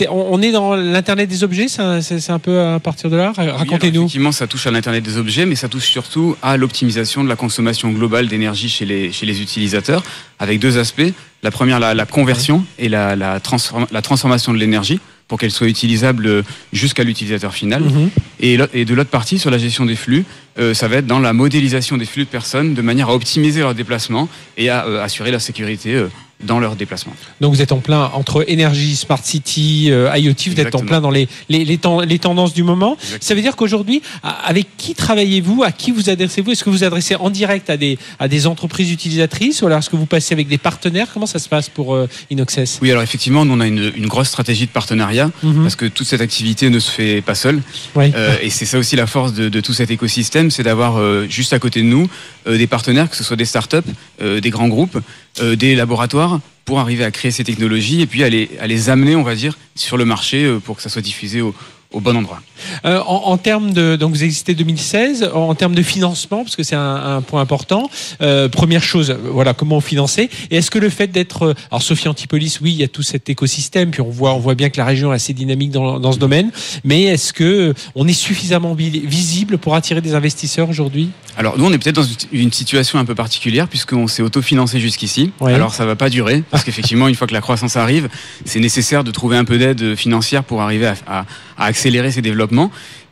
[0.08, 1.66] On, on est dans l'internet des objets.
[1.68, 3.34] C'est un, peu à partir de là.
[3.36, 4.00] Oui, Racontez-nous.
[4.04, 7.36] effectivement, ça touche à l'Internet des objets, mais ça touche surtout à l'optimisation de la
[7.36, 10.02] consommation globale d'énergie chez les, chez les utilisateurs,
[10.38, 11.12] avec deux aspects.
[11.42, 15.50] La première, la, la conversion et la, la, transform- la transformation de l'énergie pour qu'elle
[15.50, 17.82] soit utilisable jusqu'à l'utilisateur final.
[17.82, 18.10] Mhm.
[18.40, 20.24] Et, de l'autre partie, sur la gestion des flux,
[20.58, 23.60] euh, ça va être dans la modélisation des flux de personnes de manière à optimiser
[23.60, 26.08] leur déplacement et à euh, assurer la sécurité euh,
[26.44, 27.14] dans leur déplacement.
[27.40, 30.35] Donc vous êtes en plein entre énergie, smart city, euh, IoT.
[30.55, 32.92] Vous êtes en plein dans les, les, les, ten- les tendances du moment.
[32.94, 33.18] Exactement.
[33.22, 35.62] Ça veut dire qu'aujourd'hui, avec qui travaillez-vous?
[35.62, 36.51] À qui vous adressez-vous?
[36.53, 39.88] Est-ce que vous adressez en direct à des, à des entreprises utilisatrices ou alors est-ce
[39.88, 41.09] que vous passez avec des partenaires?
[41.12, 42.79] Comment ça se passe pour euh, Inoxes?
[42.83, 45.62] Oui, alors effectivement, nous, on a une, une grosse stratégie de partenariat Mhm.
[45.62, 47.62] parce que toute cette activité ne se fait pas seule.
[47.94, 48.12] Oui.
[48.14, 51.27] Euh, et c'est ça aussi la force de, de tout cet écosystème, c'est d'avoir euh,
[51.29, 52.09] juste à côté de nous
[52.46, 53.79] des partenaires, que ce soit des startups,
[54.20, 54.99] des grands groupes,
[55.40, 58.90] euh, des laboratoires, pour arriver à créer ces technologies et puis à les, à les
[58.90, 61.55] amener, on va dire, sur le marché euh, pour que ça soit diffusé au,
[61.92, 62.42] au bon endroit.
[62.84, 66.56] Euh, en, en termes de donc vous existez 2016 en, en termes de financement parce
[66.56, 67.90] que c'est un, un point important.
[68.20, 70.28] Euh, première chose, euh, voilà comment financer.
[70.50, 73.02] Et est-ce que le fait d'être euh, alors Sophie Antipolis, oui, il y a tout
[73.02, 75.98] cet écosystème puis on voit on voit bien que la région est assez dynamique dans,
[76.00, 76.50] dans ce domaine.
[76.84, 81.10] Mais est-ce que on est suffisamment vi- visible pour attirer des investisseurs aujourd'hui?
[81.38, 82.16] Alors nous, on est peut-être dans une-
[82.46, 85.32] une situation un peu particulière puisqu'on s'est autofinancé jusqu'ici.
[85.40, 85.52] Ouais.
[85.54, 88.08] Alors ça va pas durer parce qu'effectivement, une fois que la croissance arrive,
[88.44, 91.24] c'est nécessaire de trouver un peu d'aide financière pour arriver à, à-
[91.58, 92.45] à accélérer ces développements.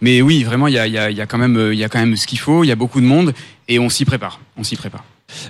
[0.01, 2.39] Mais oui, vraiment, il y a, quand même, euh, y a quand même ce qu'il
[2.39, 2.65] faut.
[2.65, 3.35] Il y a beaucoup de monde
[3.69, 4.41] et on s'y prépare.
[4.57, 5.05] On s'y prépare.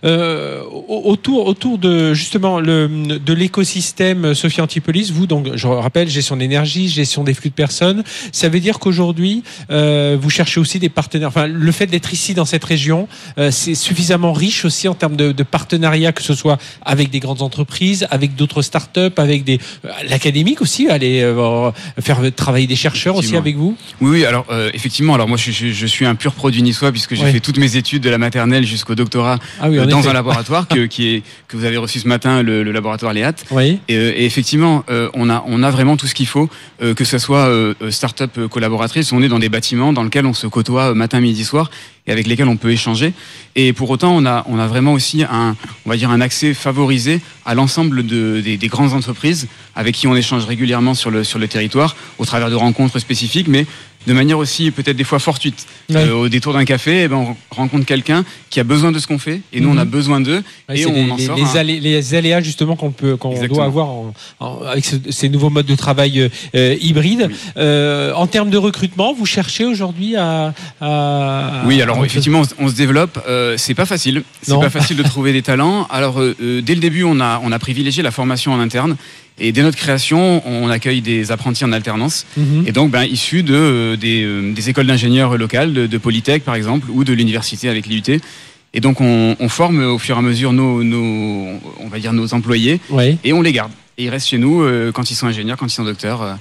[0.05, 6.37] Euh, autour, autour de justement le, de l'écosystème Sophie Antipolis, vous donc je rappelle gestion
[6.37, 8.03] d'énergie, gestion des flux de personnes.
[8.33, 11.29] Ça veut dire qu'aujourd'hui euh, vous cherchez aussi des partenaires.
[11.29, 15.16] Enfin, le fait d'être ici dans cette région, euh, c'est suffisamment riche aussi en termes
[15.16, 19.59] de, de partenariat, que ce soit avec des grandes entreprises, avec d'autres startups, avec des
[19.85, 21.70] euh, l'académique aussi, aller euh,
[22.01, 23.77] faire travailler des chercheurs aussi avec vous.
[24.01, 24.25] Oui, oui.
[24.25, 27.25] Alors euh, effectivement, alors moi je, je, je, suis un pur produit niçois puisque j'ai
[27.25, 27.33] Ouais.
[27.33, 30.09] fait toutes mes études de la maternelle jusqu'au doctorat Ah oui, en dans effet.
[30.09, 33.35] un laboratoire que, qui est, que vous avez reçu ce matin, le, le laboratoire Léat.
[33.51, 33.79] Oui.
[33.89, 36.49] Et, euh, et effectivement, euh, on, a, on a vraiment tout ce qu'il faut,
[36.83, 40.03] euh, que ce soit euh, euh, start-up euh, collaboratrice, on est dans des bâtiments dans
[40.03, 41.71] lesquels on se côtoie matin, midi, soir,
[42.07, 43.15] et avec lesquels on peut échanger.
[43.57, 45.57] Et pour autant, on a, on a vraiment aussi un,
[45.87, 50.07] on va dire un accès favorisé à l'ensemble de, des, des grandes entreprises avec qui
[50.07, 53.67] on échange régulièrement sur le, sur le territoire, au travers de rencontres spécifiques, mais
[54.07, 55.67] de manière aussi peut-être des fois fortuite.
[55.90, 55.97] Ouais.
[55.97, 59.07] Euh, au détour d'un café, eh ben, on rencontre quelqu'un qui a besoin de ce
[59.07, 59.90] qu'on fait, et nous, on a Mhm.
[59.90, 62.90] besoin d'eux, Ouais, et on les, en sort les un- alé- les aléas justement qu'on
[62.90, 66.77] peut qu'on doit avoir en- en- avec ce- ces nouveaux modes de travail euh, euh,
[66.81, 67.29] hybrides.
[67.31, 67.37] Oui.
[67.57, 72.45] Euh, en termes de recrutement, vous cherchez aujourd'hui à, à- Oui, alors à- effectivement, on
[72.45, 73.19] se- on se développe.
[73.57, 74.23] C'est pas facile.
[74.43, 75.87] C'est pas facile de trouver des talents.
[75.90, 78.97] Alors, dès le début, on a, on a privilégié la formation en interne.
[79.38, 82.25] Et dès notre création, on accueille des apprentis en alternance.
[82.37, 82.64] Mhm.
[82.66, 86.44] Et donc, ben, issus de, euh, des, euh, des écoles d'ingénieurs locales, de, de Polytech
[86.44, 88.20] par exemple, ou de l'université avec l'IUT.
[88.75, 91.49] Et donc, on, on forme au fur et à mesure nos, nos,
[91.81, 92.81] on va dire, nos employés
[93.25, 93.73] et on les garde.
[93.99, 96.37] Et ils restent chez nous euh, quand ils sont ingénieurs, quand ils sont docteurs.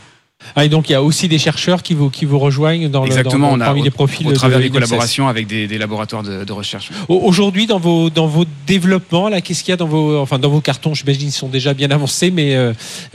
[0.46, 2.90] Euh, Ah, et donc il y a aussi des chercheurs qui vous qui vous rejoignent
[2.90, 5.28] dans Exactement, le dans, on a parmi au- les profils au travers de des collaborations
[5.28, 6.90] avec des, des laboratoires de, de recherche.
[7.10, 10.40] Au- Aujourd'hui, dans vos dans vos développements, là, qu'est-ce qu'il y a dans vos enfin
[10.40, 10.94] dans vos cartons?
[10.94, 12.74] J'imagine qu'ils sont déjà bien avancés, mais euh,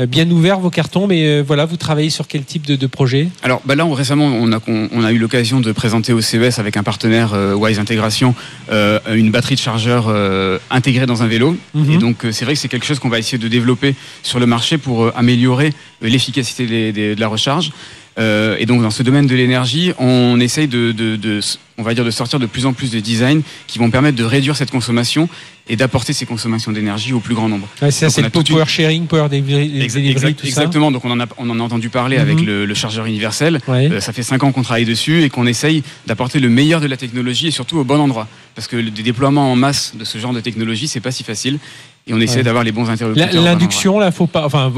[0.08, 1.06] bien ouverts vos cartons.
[1.06, 3.28] Mais euh, voilà, vous travaillez sur quel type de, de projet?
[3.42, 6.20] Alors bah là, on- récemment, on a, on, on a eu l'occasion de présenter au
[6.20, 8.34] CES avec un partenaire euh, Wise Intégration
[8.70, 11.56] euh, une batterie de chargeur euh, intégrée dans un vélo.
[11.74, 11.92] Mhm.
[11.92, 14.38] Et donc, euh, c'est vrai que c'est quelque chose qu'on va essayer de développer sur
[14.38, 17.70] le marché pour euh, améliorer euh, l'efficacité des- des- de la recharge.
[18.18, 21.38] Euh, et donc, dans ce domaine de l'énergie, on essaye de, de, de,
[21.76, 24.24] on va dire, de sortir de plus en plus de designs qui vont permettre de
[24.24, 25.28] réduire cette consommation
[25.68, 27.68] et d'apporter ces consommations d'énergie au plus grand nombre.
[27.80, 30.90] Ouais, c'est le power sharing, power delivery, Exa- delivery, exact- tout exactement.
[30.90, 32.22] Donc, on en a, on en a entendu parler Mhm.
[32.22, 33.60] avec le, le chargeur universel.
[33.64, 33.72] ça.
[33.72, 33.88] Ouais.
[33.88, 36.88] Euh, ça fait cinq ans qu'on travaille dessus et qu'on essaye d'apporter le meilleur de
[36.88, 38.26] la technologie et surtout au bon endroit.
[38.56, 41.60] Parce que le déploiement en masse de ce genre de technologie, c'est pas si facile.
[42.08, 42.42] Et on essaie Ouais.
[42.42, 43.42] d'avoir les bons interlocuteurs.
[43.42, 44.72] L'induction, là, faut pas, enfin,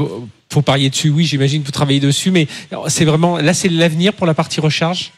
[0.49, 1.09] faut- parier dessus.
[1.09, 2.47] Oui, j'imagine que vous travaillez dessus, mais
[2.87, 5.11] c'est vraiment, là, c'est l'avenir pour la partie recharge?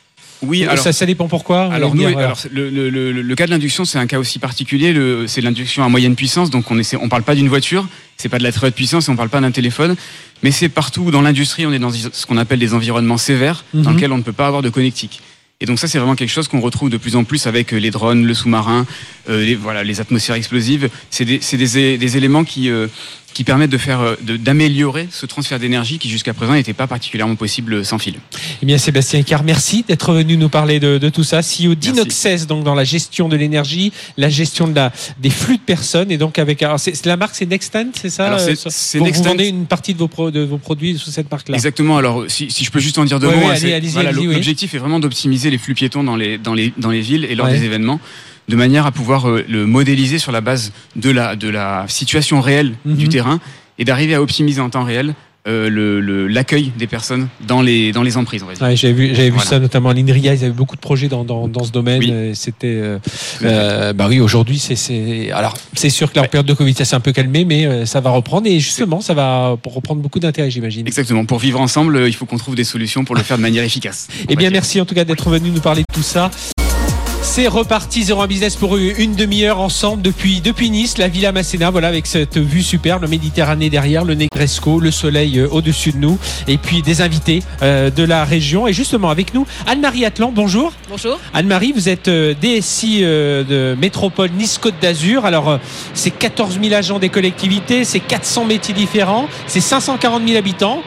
[0.45, 0.77] Oui, alors.
[0.77, 1.71] ça, ça dépend pourquoi.
[1.73, 4.93] Alors, nous, alors, le, le- le- le cas de l'induction, c'est un cas aussi particulier.
[5.25, 8.43] C'est l'induction à moyenne puissance, donc on on parle pas d'une voiture, c'est pas de
[8.43, 9.95] la très haute puissance, et on parle pas d'un téléphone,
[10.43, 11.65] mais c'est partout dans l'industrie.
[11.65, 13.95] On est dans ce qu'on appelle des environnements sévères, dans Mhm.
[13.95, 15.21] lesquels on ne peut pas avoir de connectique.
[15.63, 17.77] Et donc ça, c'est vraiment quelque chose qu'on retrouve de plus en plus avec euh,
[17.77, 18.85] les drones, le sous-marin,
[19.29, 20.89] euh, les, voilà, les atmosphères explosives.
[21.09, 22.87] C'est des, éléments qui, euh,
[23.33, 27.35] qui permettent de faire, euh, d'améliorer ce transfert d'énergie qui jusqu'à présent n'était pas particulièrement
[27.35, 28.15] possible sans fil.
[28.61, 31.37] Eh bien, Sébastien Icard, merci d'être venu nous parler de, de tout ça.
[31.41, 31.75] CEO Merci.
[31.77, 36.11] d'Inoxès, donc dans la gestion de l'énergie, la gestion de la, des flux de personnes,
[36.11, 38.51] et donc avec, alors, c'est, la marque, c'est Nextent, c'est ça Alors, c'est-
[38.95, 39.23] euh, donc Nextent.
[39.23, 41.55] Vous vendez une partie de vos, pro- de vos produits sous cette marque-là.
[41.55, 41.97] Exactement.
[41.97, 44.11] Alors, si, si je peux juste en dire deux Ouais, mots, ouais, hein, allez-y, voilà,
[44.11, 44.25] oui.
[44.33, 47.35] l'objectif est vraiment d'optimiser les flux piétons dans les, dans les, dans les villes et
[47.35, 47.57] lors Ouais.
[47.59, 47.99] des événements,
[48.49, 52.41] de manière à pouvoir euh, le modéliser sur la base de la, de la situation
[52.41, 52.95] réelle Mhm.
[52.95, 53.39] du terrain
[53.79, 55.13] et d'arriver à optimiser en temps réel
[55.45, 58.43] euh, le- le- l'accueil des personnes dans les, dans les emprises.
[58.43, 59.49] Ouais, j'avais vu, j'avais vu Voilà.
[59.49, 61.99] ça notamment à l'INRIA, ils avaient beaucoup de projets dans, dans, dans ce domaine.
[61.99, 62.31] Oui.
[62.33, 62.97] C'était, euh,
[63.43, 66.27] euh, bah oui, aujourd'hui, c'est, alors, c'est sûr que la Ouais.
[66.29, 69.01] période de Covid, ça s'est un peu calmé, mais euh, ça va reprendre et justement,
[69.01, 70.87] ça va reprendre beaucoup d'intérêt, j'imagine.
[70.87, 71.25] Exactement.
[71.25, 74.07] Pour vivre ensemble, il faut qu'on trouve des solutions pour le faire de manière efficace.
[74.29, 74.51] Eh bien, dire.
[74.53, 76.31] merci en tout cas d'être venu nous parler de tout ça.
[77.23, 81.87] C'est reparti 01 Business pour une demi-heure ensemble depuis, depuis Nice, la Villa Masséna, voilà,
[81.87, 86.19] avec cette vue superbe, la Méditerranée derrière, le Negresco, le soleil euh, au-dessus de nous,
[86.47, 88.67] et puis des invités euh, de la région.
[88.67, 90.73] Et justement, avec nous, Anne-Marie Atlan, bonjour.
[90.89, 91.17] Bonjour.
[91.33, 95.25] Anne-Marie, vous êtes euh, DSI euh, de Métropole Nice-Côte d'Azur.
[95.25, 95.57] Alors, euh,
[95.93, 100.83] c'est 14 000 agents des collectivités, c'est 400 métiers différents, c'est 540 000 habitants.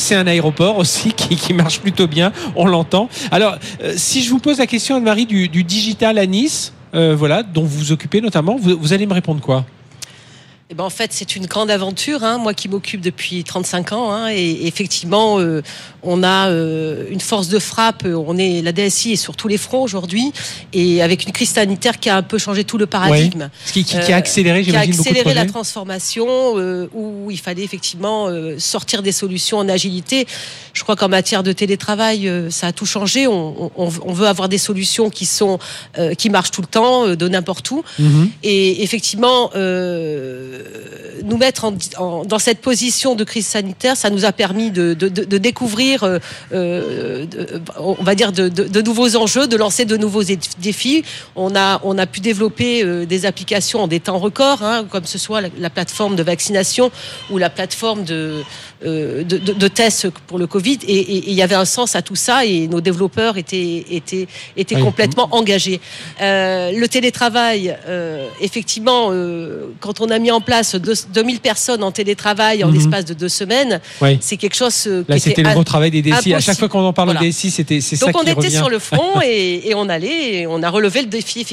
[0.00, 3.08] C'est un aéroport aussi qui, marche plutôt bien, on l'entend.
[3.30, 7.14] Alors, euh, si je vous pose la question, Anne-Marie, du, du digital à Nice, euh,
[7.16, 9.64] voilà, dont vous vous occupez notamment, vous allez me répondre quoi?
[10.72, 12.22] Eh ben, en fait, c'est une grande aventure.
[12.22, 14.12] Hein, moi qui m'occupe depuis 35 ans.
[14.12, 15.62] Hein, et, effectivement, euh,
[16.04, 18.04] on a euh, une force de frappe.
[18.06, 20.32] On est la DSI est sur tous les fronts aujourd'hui,
[20.72, 23.50] et avec une crise sanitaire qui a un peu changé tout le paradigme.
[23.66, 26.54] Ce qui, qui, a accéléré, qui a accéléré la transformation,
[26.94, 28.28] où il fallait effectivement
[28.58, 30.26] sortir des solutions en agilité.
[30.72, 33.26] Je crois qu'en matière de télétravail, ça a tout changé.
[33.26, 35.58] On, on, on, veut avoir des solutions qui sont
[36.18, 37.82] qui marchent tout le temps, de n'importe où.
[38.00, 38.28] Mm-hmm.
[38.42, 39.50] Et effectivement.
[39.54, 40.62] Euh,
[41.24, 41.72] nous mettre
[42.26, 44.94] dans cette position de crise sanitaire, ça nous a permis de,
[45.38, 46.18] découvrir, euh,
[46.52, 47.26] euh,
[47.78, 50.22] on va dire, de, nouveaux enjeux, de lancer de nouveaux
[50.58, 51.04] défis.
[51.36, 55.04] On a, on a pu développer euh, des applications en des temps records, hein, comme
[55.04, 56.90] ce soit la, plateforme de vaccination
[57.30, 58.42] ou la plateforme de,
[58.82, 60.78] de, tests pour le Covid.
[60.86, 64.80] Et il y avait un sens à tout ça et nos développeurs étaient, étaient, étaient
[64.80, 65.80] complètement engagés.
[66.20, 67.76] le télétravail,
[68.40, 69.12] effectivement,
[69.80, 72.74] quand on a mis en place 2000 personnes en télétravail en mhm.
[72.74, 73.80] l'espace de deux semaines,
[74.20, 76.34] c'est quelque chose euh, Là, c'était le gros travail des DSI.
[76.34, 77.28] À chaque fois qu'on en parle voilà.
[77.28, 80.62] DSI, c'était c'est ça Donc on était sur le front et, on allait, et on
[80.62, 81.46] a relevé le défi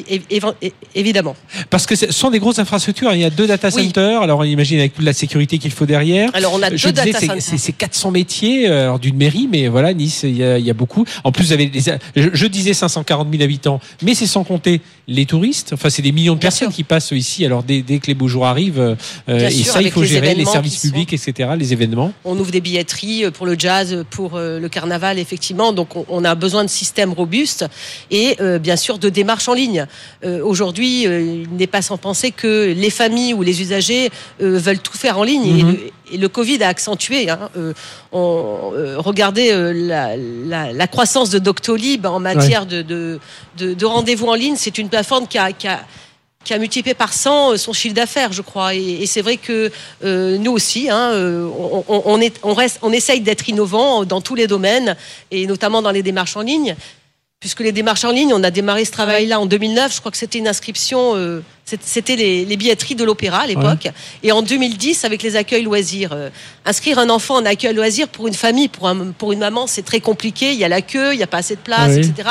[0.95, 1.35] évidemment.
[1.69, 3.13] Parce que ce sont des grosses infrastructures.
[3.13, 4.21] Il y a deux data centers.
[4.21, 6.29] Alors on imagine avec toute la sécurité qu'il faut derrière.
[6.33, 7.16] Alors on a deux data centers.
[7.39, 10.73] C'est 400 métiers euh, d'une mairie, mais voilà Nice, il y, a, il y a
[10.73, 11.05] beaucoup.
[11.23, 11.71] En plus, vous avez
[12.15, 15.71] je, disais 540 000 habitants, mais c'est sans compter les touristes.
[15.73, 17.45] Enfin, c'est des millions de personnes qui passent ici.
[17.45, 20.45] Alors dès, dès que les beaux jours arrivent, euh, et ça, il faut gérer les
[20.45, 22.13] services publics, etc., les événements.
[22.25, 25.73] On ouvre des billetteries euh, pour le jazz, pour le carnaval, effectivement.
[25.73, 27.65] Donc, on a besoin de systèmes robustes
[28.11, 29.85] et bien sûr de démarches en ligne.
[30.23, 35.17] Aujourd'hui, il n'est pas sans penser que les familles ou les usagers veulent tout faire
[35.19, 35.63] en ligne.
[35.63, 35.77] Mhm.
[36.11, 37.29] Et, le, Covid a accentué.
[37.29, 37.49] Hein.
[38.11, 44.55] on, regardez la, croissance de Doctolib en matière de, de, rendez-vous en ligne.
[44.57, 45.79] C'est une plateforme qui a, qui a
[46.47, 48.73] qui a multiplié par 100 euh, son chiffre d'affaires, je crois.
[48.73, 49.69] Et, c'est vrai que
[50.03, 51.47] euh, nous aussi, hein, euh,
[51.89, 54.95] on, est, on, reste, on essaye d'être innovant dans tous les domaines,
[55.29, 56.75] et notamment dans les démarches en ligne
[57.39, 59.93] puisque les démarches en ligne, on a démarré ce travail-là en 2009.
[59.93, 63.89] Je crois que c'était une inscription, euh, c'était les, billetteries de l'opéra à l'époque.
[64.23, 66.29] Et en 2010, avec les accueils loisirs, euh,
[66.65, 69.83] inscrire un enfant en accueil loisirs pour une famille, pour, un, pour une maman, c'est
[69.83, 70.51] très compliqué.
[70.51, 72.29] Il y a la queue, il n'y a pas assez de place, etc.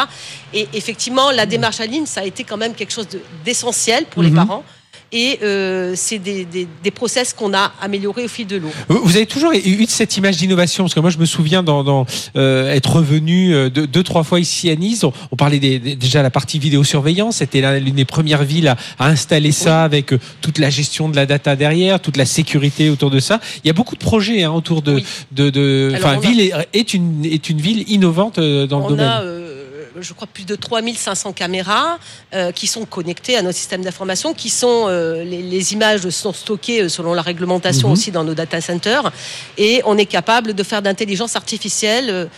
[0.52, 3.08] Et effectivement, la démarche en ligne, ça a été quand même quelque chose
[3.44, 4.36] d'essentiel pour les mhm.
[4.36, 4.64] parents
[5.12, 8.70] et euh, c'est des, des, des, process qu'on a améliorés au fil de l'eau.
[8.88, 12.06] Vous avez toujours eu cette image d'innovation parce que moi je me souviens dans, dans
[12.36, 15.04] euh, être revenu euh, deux, deux, trois fois ici à Nice.
[15.04, 17.36] On, parlait des, déjà la partie vidéosurveillance.
[17.36, 21.16] C'était l'une des premières villes à, à installer ça avec euh, toute la gestion de
[21.16, 23.40] la data derrière, toute la sécurité autour de ça.
[23.62, 27.24] Il y a beaucoup de projets hein, autour de, de, de, enfin, ville est, une
[27.24, 29.55] est une ville innovante dans le domaine
[30.00, 31.98] je crois, plus de 3500 caméras
[32.34, 36.82] euh, qui sont connectées à nos systèmes d'information, qui sont, euh, les, images sont stockées
[36.82, 37.92] euh, selon la réglementation mhm.
[37.92, 39.10] aussi dans nos data centers,
[39.58, 42.28] et on est capable de faire d'intelligence artificielle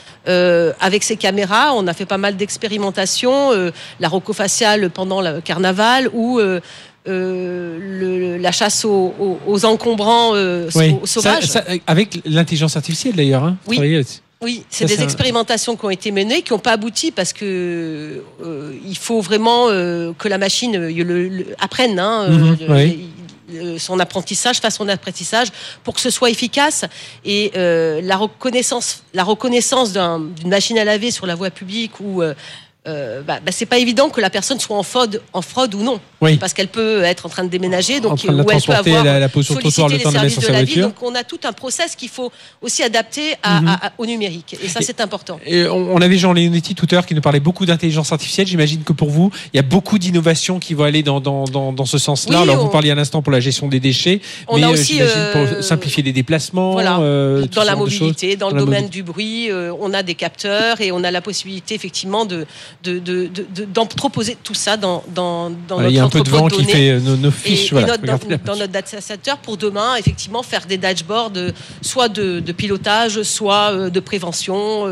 [0.80, 1.72] avec ces caméras.
[1.74, 3.50] On a fait pas mal d'expérimentations,
[4.00, 6.40] la rocofaciale pendant le carnaval ou
[7.06, 10.32] la chasse aux, encombrants
[11.04, 11.50] sauvages.
[11.86, 13.44] avec l'intelligence artificielle d'ailleurs.
[13.44, 14.04] Hein, oui.
[14.40, 18.72] Oui, c'est des expérimentations qui ont été menées, qui n'ont pas abouti parce que euh,
[18.86, 24.76] il faut vraiment euh, que la machine euh, le, apprenne hein, mhm, son apprentissage, fasse
[24.76, 25.48] son apprentissage
[25.82, 26.84] pour que ce soit efficace.
[27.24, 32.22] Et la reconnaissance, la reconnaissance d'une machine à laver sur la voie publique ou
[32.88, 35.82] euh, bah, bah, c'est pas évident que la personne soit en fraude, en fraude ou
[35.82, 36.00] non,
[36.40, 39.28] parce qu'elle peut être en train de déménager, donc ou elle peut avoir la, la
[39.28, 40.80] sollicité les services de, la vie.
[40.80, 43.76] Donc on a tout un process qu'il faut aussi adapter mhm.
[43.98, 45.38] au numérique, et ça c'est important.
[45.44, 48.46] Et on, avait Jean Leonetti tout à l'heure qui nous parlait beaucoup d'intelligence artificielle.
[48.46, 51.86] J'imagine que pour vous, il y a beaucoup d'innovations qui vont aller dans, dans, dans,
[51.86, 52.40] ce sens-là.
[52.40, 54.98] Alors vous parliez un instant pour la gestion des déchets, on mais a euh, aussi
[55.32, 60.02] pour euh, simplifier les déplatements, dans la mobilité, dans, le domaine du bruit, on a
[60.02, 62.46] des capteurs et on a la possibilité effectivement de
[62.84, 66.30] d'en de, proposer tout ça dans, dans, dans notre Il y a un peu de
[66.30, 67.72] vent qui fait euh, nos, fiches.
[67.72, 73.72] dans, notre data center pour demain, effectivement, faire des dashboards euh, soit de, pilotage, soit
[73.72, 74.86] euh, de prévention.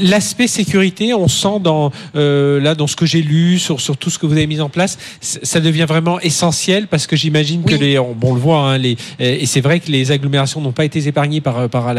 [0.00, 4.18] L'aspect sécurité, on sent dans, là, dans ce que j'ai lu, sur, sur tout ce
[4.18, 7.96] que vous avez mis en place, ça devient vraiment essentiel parce que j'imagine que les,
[7.96, 11.06] bon, on le voit, hein, les, et c'est vrai que les agglomérations n'ont pas été
[11.06, 11.94] épargnées par, par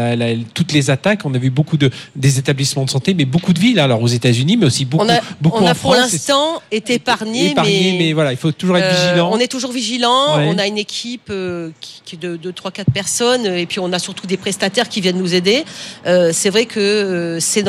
[0.54, 1.20] toutes les attaques.
[1.24, 3.78] On a vu beaucoup de, des établissements de santé, mais beaucoup de villes.
[3.80, 7.54] Alors aux États-Unis, mais aussi beaucoup, on a, beaucoup on a pour l'instant été épargné,
[7.56, 9.30] mais, voilà, il faut toujours être euh, vigilant.
[9.32, 10.38] On est toujours vigilant.
[10.38, 14.26] On a une équipe euh, qui, de, de 3-4 personnes, et puis on a surtout
[14.26, 15.64] des prestataires qui viennent nous aider.
[16.06, 17.64] Euh, c'est vrai que c'est,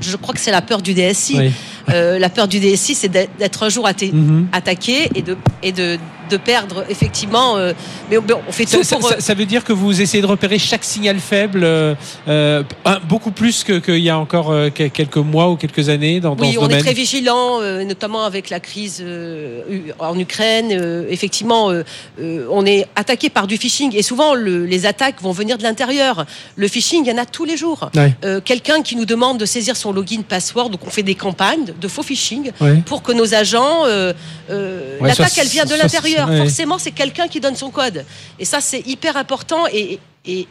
[0.00, 1.52] je crois que c'est la peur du DSI.
[1.88, 4.48] La peur du DSI, c'est d'être un jour mhm.
[4.52, 7.56] attaqué et de, et de de perdre effectivement.
[7.56, 7.72] euh,
[8.10, 9.08] mais on, on fait tout Ça, pour.
[9.08, 11.94] ça- ça veut dire que vous essayez de repérer chaque signal faible, euh,
[12.26, 12.64] euh,
[13.08, 16.34] beaucoup plus que- qu'il y a encore euh, que- quelques mois ou quelques années dans,
[16.34, 16.78] dans Oui, ce on domaine.
[16.78, 19.62] est très vigilant, euh, notamment avec la crise euh,
[20.00, 20.70] en Ukraine.
[20.72, 21.84] euh, effectivement, euh,
[22.20, 25.62] euh, on est attaqué par du phishing et souvent le- les attaques vont venir de
[25.62, 26.26] l'intérieur.
[26.56, 27.88] Le phishing, il y en a tous les jours.
[27.94, 28.12] Ouais.
[28.24, 31.66] Euh, Quelqu'un qui nous demande de saisir son login password, donc on fait des campagnes
[31.80, 32.76] de faux phishing Ouais.
[32.86, 34.12] pour que nos agents, euh,
[34.50, 36.28] euh, Ouais, l'attaque elle vient de l'intérieur.
[36.28, 36.38] ouais.
[36.38, 38.04] Forcément, c'est quelqu'un qui donne son code.
[38.38, 40.46] Et ça, c'est hyper important et, et-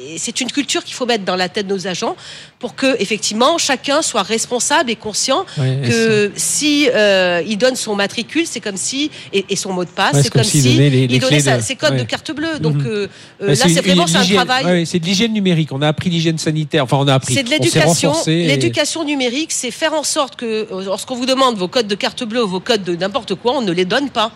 [0.00, 2.16] et c'est une culture qu'il faut mettre dans la tête de nos agents
[2.58, 7.94] pour que effectivement chacun soit responsable et conscient et que si euh, il donne son
[7.94, 10.62] matricule, c'est comme si et, et son mot de passe, Ouais, c'est comme comme si
[10.62, 11.98] donnait les- les il donnait sa- ses codes ouais.
[11.98, 12.58] de carte bleue.
[12.58, 12.86] Donc Mhm.
[12.86, 13.06] euh,
[13.42, 14.64] euh, là, c'est vraiment c'est un travail.
[14.64, 15.70] ouais, c'est de l'hygiène numérique.
[15.72, 16.84] On a appris l'hygiène sanitaire.
[16.84, 17.34] Enfin, on a appris.
[17.34, 18.12] C'est de l'éducation.
[18.26, 22.24] et- L'éducation numérique, c'est faire en sorte que lorsqu'on vous demande vos codes de carte
[22.24, 24.32] bleue ou vos codes de n'importe quoi, on ne les donne pas.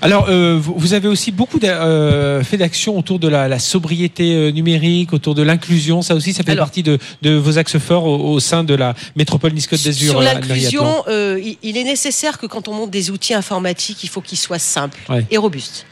[0.00, 4.50] Alors, euh, vous avez aussi beaucoup euh, fait d'actions autour de la, la sobriété euh,
[4.50, 6.02] numérique, autour de l'inclusion.
[6.02, 8.74] Ça aussi, ça fait Alors- partie de, de vos axes forts au, au sein de
[8.74, 10.10] la métropole Nice-Côte d'Azur.
[10.10, 14.04] Sur euh, l'inclusion, euh, il, il est nécessaire que quand on monte des outils informatiques,
[14.04, 15.24] il faut qu'ils soient simples Ouais.
[15.30, 15.86] et robustes.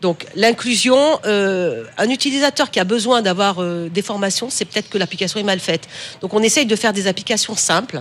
[0.00, 4.96] Donc l'inclusion, euh, un utilisateur qui a besoin d'avoir euh, des formations, c'est peut-être que
[4.96, 5.88] l'application est mal faite.
[6.22, 8.00] Donc on essaye de faire des applications simples.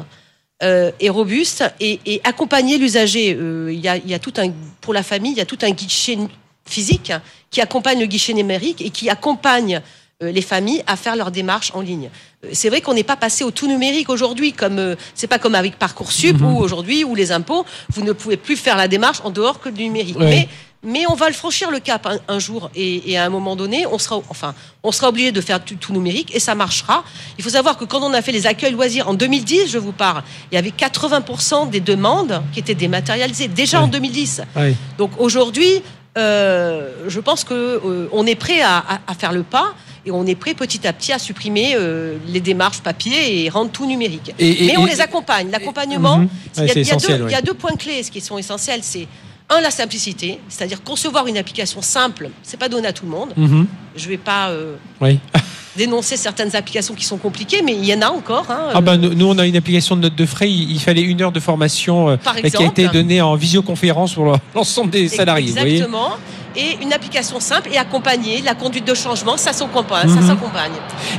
[0.63, 3.35] Euh, et robustes et, et accompagner l'usager.
[3.39, 4.51] Euh, Il y, a, il y a tout un
[4.81, 6.17] pour la famille, il y a tout un guichet
[6.65, 7.11] physique
[7.51, 9.81] qui accompagne le guichet numérique et qui accompagne
[10.23, 12.09] euh, les familles à faire leurs démarches en ligne.
[12.43, 15.55] Euh, C'est vrai qu'on n'est pas passé au tout numérique aujourd'hui, comme c'est pas comme
[15.55, 19.29] avec parcoursup où aujourd'hui où les impôts, vous ne pouvez plus faire la démarche en
[19.29, 20.17] dehors que du numérique.
[20.17, 20.29] Ouais.
[20.29, 20.47] Mais
[20.83, 23.55] mais on va le franchir le cap un, un jour et, et à un moment
[23.55, 24.53] donné, on sera enfin
[24.83, 27.03] on sera obligé de faire tout, tout numérique et ça marchera.
[27.37, 29.91] Il faut savoir que quand on a fait les accueils loisirs en 2010, je vous
[29.91, 33.89] parle, il y avait 80% des demandes qui étaient dématérialisées déjà en Ouais.
[33.91, 34.41] 2010.
[34.55, 34.75] Ouais.
[34.97, 35.81] Donc aujourd'hui,
[36.17, 39.73] euh, je pense que euh, on est prêt à, à- à faire le pas
[40.05, 43.71] et on est prêt petit à petit à supprimer euh, les démarches papier et rendre
[43.71, 44.33] tout numérique.
[44.39, 45.51] Et- et- Mais on et- les accompagne.
[45.51, 46.29] L'accompagnement, Mhm.
[46.55, 47.29] il y a- Ouais, il deux- ouais.
[47.29, 48.79] il y a deux points clés ce qui sont essentiels.
[48.83, 49.07] C'est
[49.49, 52.29] un la simplicité, c'est-à-dire concevoir une application simple.
[52.43, 53.33] C'est pas donné à tout le monde.
[53.37, 53.67] Mhm.
[53.95, 55.19] Je vais pas euh, Oui.
[55.77, 58.47] dénoncer certaines applications qui sont compliquées, mais il y en a encore.
[58.49, 60.49] hein, Ah euh, ben, nous, nous, on a une application de note de frais.
[60.49, 64.89] Il, fallait une heure de formation euh, qui a été donnée en visioconférence pour l'ensemble
[64.89, 65.47] des salariés.
[65.47, 66.09] vous voyez Exactement.
[66.57, 70.09] Et une application simple et accompagnée, la conduite de changement, ça s'accompagne.
[70.09, 70.71] Ça s'accompagne.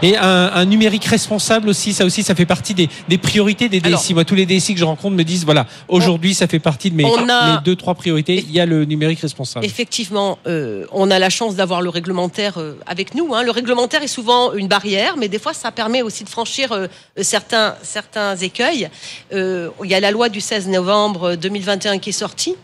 [0.03, 3.81] Et un, un numérique responsable aussi, ça aussi, ça fait partie des, des priorités des
[3.81, 3.87] DSI.
[3.89, 6.91] Alors- Moi, tous les DSI que je rencontre me disent, voilà, aujourd'hui, ça fait partie
[6.91, 8.37] de mes, On a- mes deux, trois priorités.
[8.49, 9.65] Il y a le numérique responsable.
[9.65, 13.35] Effectivement, euh, on a la chance d'avoir le réglementaire euh, avec nous.
[13.35, 13.43] hein.
[13.45, 16.89] Le réglementaire est souvent une barrière, mais des fois, ça permet aussi de franchir euh,
[17.21, 18.89] certains, certains écueils.
[19.33, 22.55] Euh, il y a la loi du 16 novembre 2021 qui est sortie.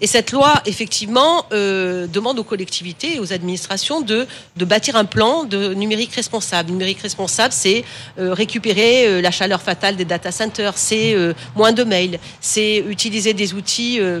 [0.00, 5.04] Et cette loi, effectivement, euh, demande aux collectivités et aux administrations de, de bâtir un
[5.04, 6.70] plan de numérique responsable.
[6.70, 7.84] Numérique responsable, c'est
[8.18, 12.78] euh, récupérer euh, la chaleur fatale des data centers, c'est euh, moins de mails, c'est
[12.88, 14.20] utiliser des outils, euh,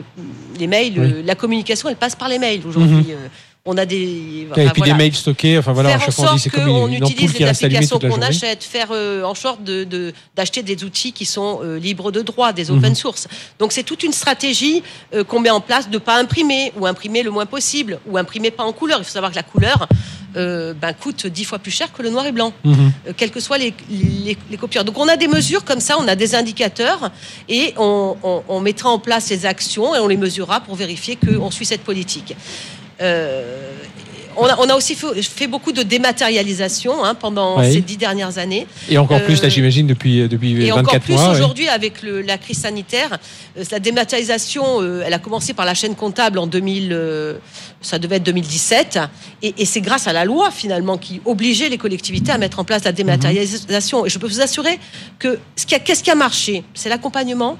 [0.58, 1.12] les mails, Oui.
[1.12, 3.06] euh, la communication, elle passe par les mails aujourd'hui.
[3.10, 3.28] Euh,
[3.70, 3.96] on a des.
[3.96, 5.58] et puis voilà des mails stockés.
[5.58, 7.44] Enfin voilà, faire en chaque fois on dit sorte c'est comme une, ampoule utilise les
[7.46, 11.78] applications qu'on achète, faire euh, en sorte de de- d'acheter des outils qui sont euh,
[11.78, 12.78] libres de droit, des Mhm.
[12.78, 13.28] open source.
[13.58, 14.82] Donc c'est toute une stratégie
[15.14, 18.50] euh, qu'on met en place de pas imprimer ou imprimer le moins possible ou imprimer
[18.50, 18.98] pas en couleur.
[19.00, 19.86] Il faut savoir que la couleur
[20.36, 22.92] euh, ben, coûte dix fois plus cher que le noir et blanc Mhm.
[23.08, 24.84] euh, quels que soient les, les, les copieurs.
[24.84, 27.10] Donc on a des mesures comme ça, on a des indicateurs
[27.48, 31.16] et on, on- on mettra en place ces actions et on les mesurera pour vérifier
[31.16, 32.36] qu'on suit cette politique.
[33.00, 33.74] Euh,
[34.40, 37.72] on, a, on a aussi fait, fait beaucoup de dématérialisation hein, pendant Oui.
[37.72, 38.68] ces dix dernières années.
[38.88, 41.24] Et encore plus, là, Euh, j'imagine, depuis, depuis Et 24 encore plus mois.
[41.30, 41.34] ouais.
[41.36, 43.18] aujourd'hui avec le- la crise sanitaire,
[43.56, 47.34] euh, la dématérialisation, euh, elle a commencé par la chaîne comptable en 2000, euh,
[47.80, 48.98] ça devait être 2017,
[49.42, 52.64] et, et c'est grâce à la loi finalement qui obligeait les collectivités à mettre en
[52.64, 54.06] place la dématérialisation.
[54.06, 54.78] Et je peux vous assurer
[55.18, 57.58] que ce qui a- qu'est-ce qui a marché, c'est l'accompagnement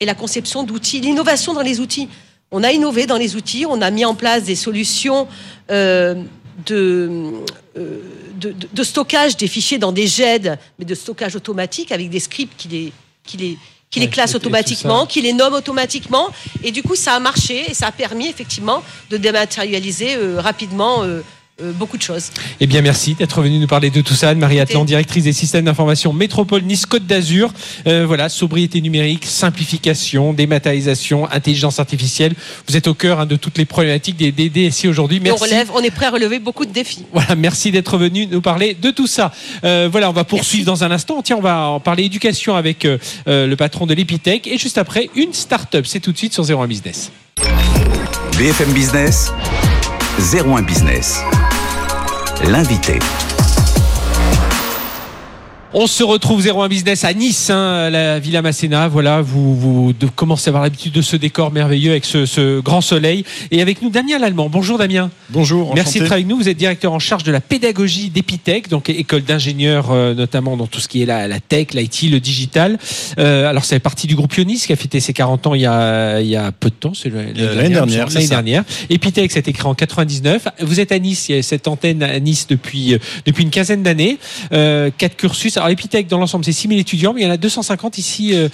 [0.00, 2.08] et la conception d'outils, l'innovation dans les outils.
[2.52, 5.26] On a innové dans les outils, on a mis en place des solutions
[5.70, 6.14] euh,
[6.64, 7.32] de,
[7.76, 8.00] euh,
[8.40, 12.20] de, de- de stockage des fichiers dans des GED, mais de stockage automatique avec des
[12.20, 12.92] scripts qui les,
[13.24, 13.58] qui les,
[13.90, 16.28] qui les tout automatiquement, qui les nomment automatiquement.
[16.62, 21.02] Et du coup, ça a marché et ça a permis effectivement de dématérialiser euh, rapidement
[21.02, 21.22] euh,
[21.62, 22.32] euh, beaucoup de choses.
[22.60, 24.28] Eh bien, merci d'être venu nous parler de tout ça.
[24.28, 27.50] Anne-Marie Atlan, directrice des systèmes d'information Métropole Nice-Côte d'Azur.
[27.86, 32.34] Euh, voilà, sobriété numérique, simplification, dématérialisation, intelligence artificielle.
[32.68, 35.18] Vous êtes au cœur hein, de toutes les problématiques des, des DSI aujourd'hui.
[35.20, 35.44] On Merci.
[35.44, 37.06] relève, on est prêt à relever beaucoup de défis.
[37.12, 39.32] Voilà, merci d'être venu nous parler de tout ça.
[39.64, 41.22] Euh, voilà, on va poursuivre dans un instant.
[41.22, 42.86] Tiens, on va en parler éducation avec
[43.26, 45.86] le patron de l'Epitech et juste après une start-up.
[45.86, 47.10] C'est tout de suite sur 01 Business.
[48.36, 49.32] BFM Business,
[50.34, 51.20] 01 Business.
[52.44, 52.98] L'invité.
[55.78, 58.88] On se retrouve 01 Business à Nice, hein, la Villa Masséna.
[58.88, 63.26] Voilà, vous, commencez à avoir l'habitude de ce décor merveilleux avec ce, ce, grand soleil.
[63.50, 64.48] Et avec nous, Damien Lallemand.
[64.48, 65.10] Bonjour Damien.
[65.28, 65.74] Bonjour.
[65.74, 66.38] Merci d'être avec nous.
[66.38, 70.66] Vous êtes directeur en charge de la pédagogie d'Epitech, donc école d'ingénieurs, euh, notamment dans
[70.66, 72.78] tout ce qui est la, la tech, l'IT, le digital.
[73.18, 75.66] Euh, alors, c'est partie du groupe Ionis qui a fêté ses 40 ans il y
[75.66, 76.94] a, il y a peu de temps.
[76.94, 77.34] C'est l'année
[77.68, 78.08] dernière.
[78.08, 78.64] L'année dernière.
[78.88, 80.48] Epitech, ça a été créé en 99.
[80.60, 81.28] Vous êtes à Nice.
[81.28, 84.16] Il y a cette antenne à Nice depuis, euh, depuis une quinzaine d'années.
[84.54, 85.58] Euh, quatre cursus.
[85.58, 88.48] Alors, Epitech, dans l'ensemble, c'est 6000 étudiants, mais il y en a 250 ici euh,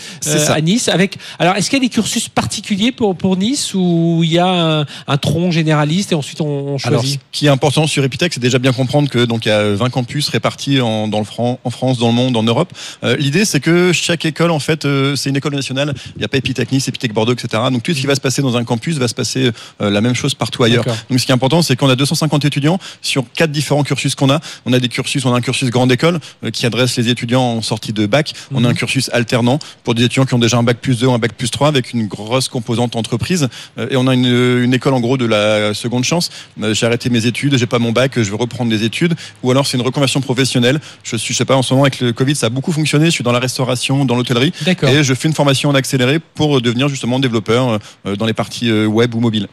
[0.48, 0.88] à Nice.
[0.88, 4.38] Avec, alors, est-ce qu'il y a des cursus particuliers pour, pour Nice ou il y
[4.38, 7.86] a un, un tronc généraliste et ensuite on, on choisit Alors, ce qui est important
[7.86, 11.08] sur Epitech, c'est déjà bien comprendre que donc il y a 20 campus répartis en,
[11.08, 12.72] dans le Fran en France, dans le monde, en Europe.
[13.04, 15.94] Euh, L'idée, c'est que chaque école, en fait, euh, c'est une école nationale.
[16.16, 17.62] Il n'y a pas Epitech Nice, Epitech Bordeaux, etc.
[17.70, 19.50] Donc tout ce qui va se passer dans un campus va se passer
[19.80, 20.84] euh, la même chose partout ailleurs.
[21.10, 24.30] Donc ce qui est important, c'est qu'on a 250 étudiants sur quatre différents cursus qu'on
[24.30, 24.40] a.
[24.66, 27.42] On a des cursus, on a un cursus grande école euh, qui adresse les étudiants
[27.42, 28.32] en sortie de bac.
[28.52, 31.06] On a un cursus alternant pour des étudiants qui ont déjà un bac plus 2
[31.06, 33.48] ou un bac plus 3 avec une grosse composante entreprise.
[33.78, 36.30] Euh, et on a une, une, école en gros de la seconde chance.
[36.62, 39.14] Euh, j'ai arrêté mes études, j'ai pas mon bac, je veux reprendre des études.
[39.42, 40.80] Ou alors c'est une reconversion professionnelle.
[41.02, 43.06] Je suis, je sais pas, en ce moment avec le Covid, ça a beaucoup fonctionné.
[43.06, 44.52] Je suis dans la restauration, dans l'hôtellerie.
[44.66, 49.14] Et je fais une formation en accéléré pour devenir justement développeur dans les parties web
[49.14, 49.48] ou mobile.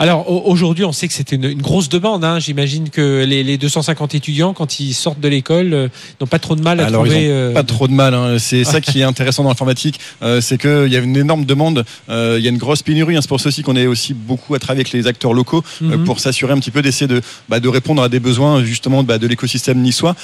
[0.00, 2.24] Alors aujourd'hui, on sait que c'est une, une, grosse demande.
[2.24, 2.38] Hein.
[2.38, 5.88] J'imagine que les, les, 250 étudiants, quand ils sortent de l'école, euh,
[6.22, 7.24] n'ont pas trop de mal à Alors, trouver.
[7.24, 7.52] Ils euh...
[7.52, 8.14] Pas trop de mal.
[8.14, 8.38] Hein.
[8.38, 11.84] C'est ça qui est intéressant dans l'informatique, euh, c'est qu'il y a une énorme demande.
[12.08, 13.14] Il y a une grosse pénurie.
[13.14, 13.18] Hein.
[13.20, 15.90] C'est pour ça aussi qu'on est aussi beaucoup à travailler avec les acteurs locaux mm
[15.92, 16.04] -hmm.
[16.04, 17.20] pour s'assurer un petit peu d'essayer de,
[17.50, 20.14] bah, de répondre à des besoins justement bah, de l'écosystème niçois.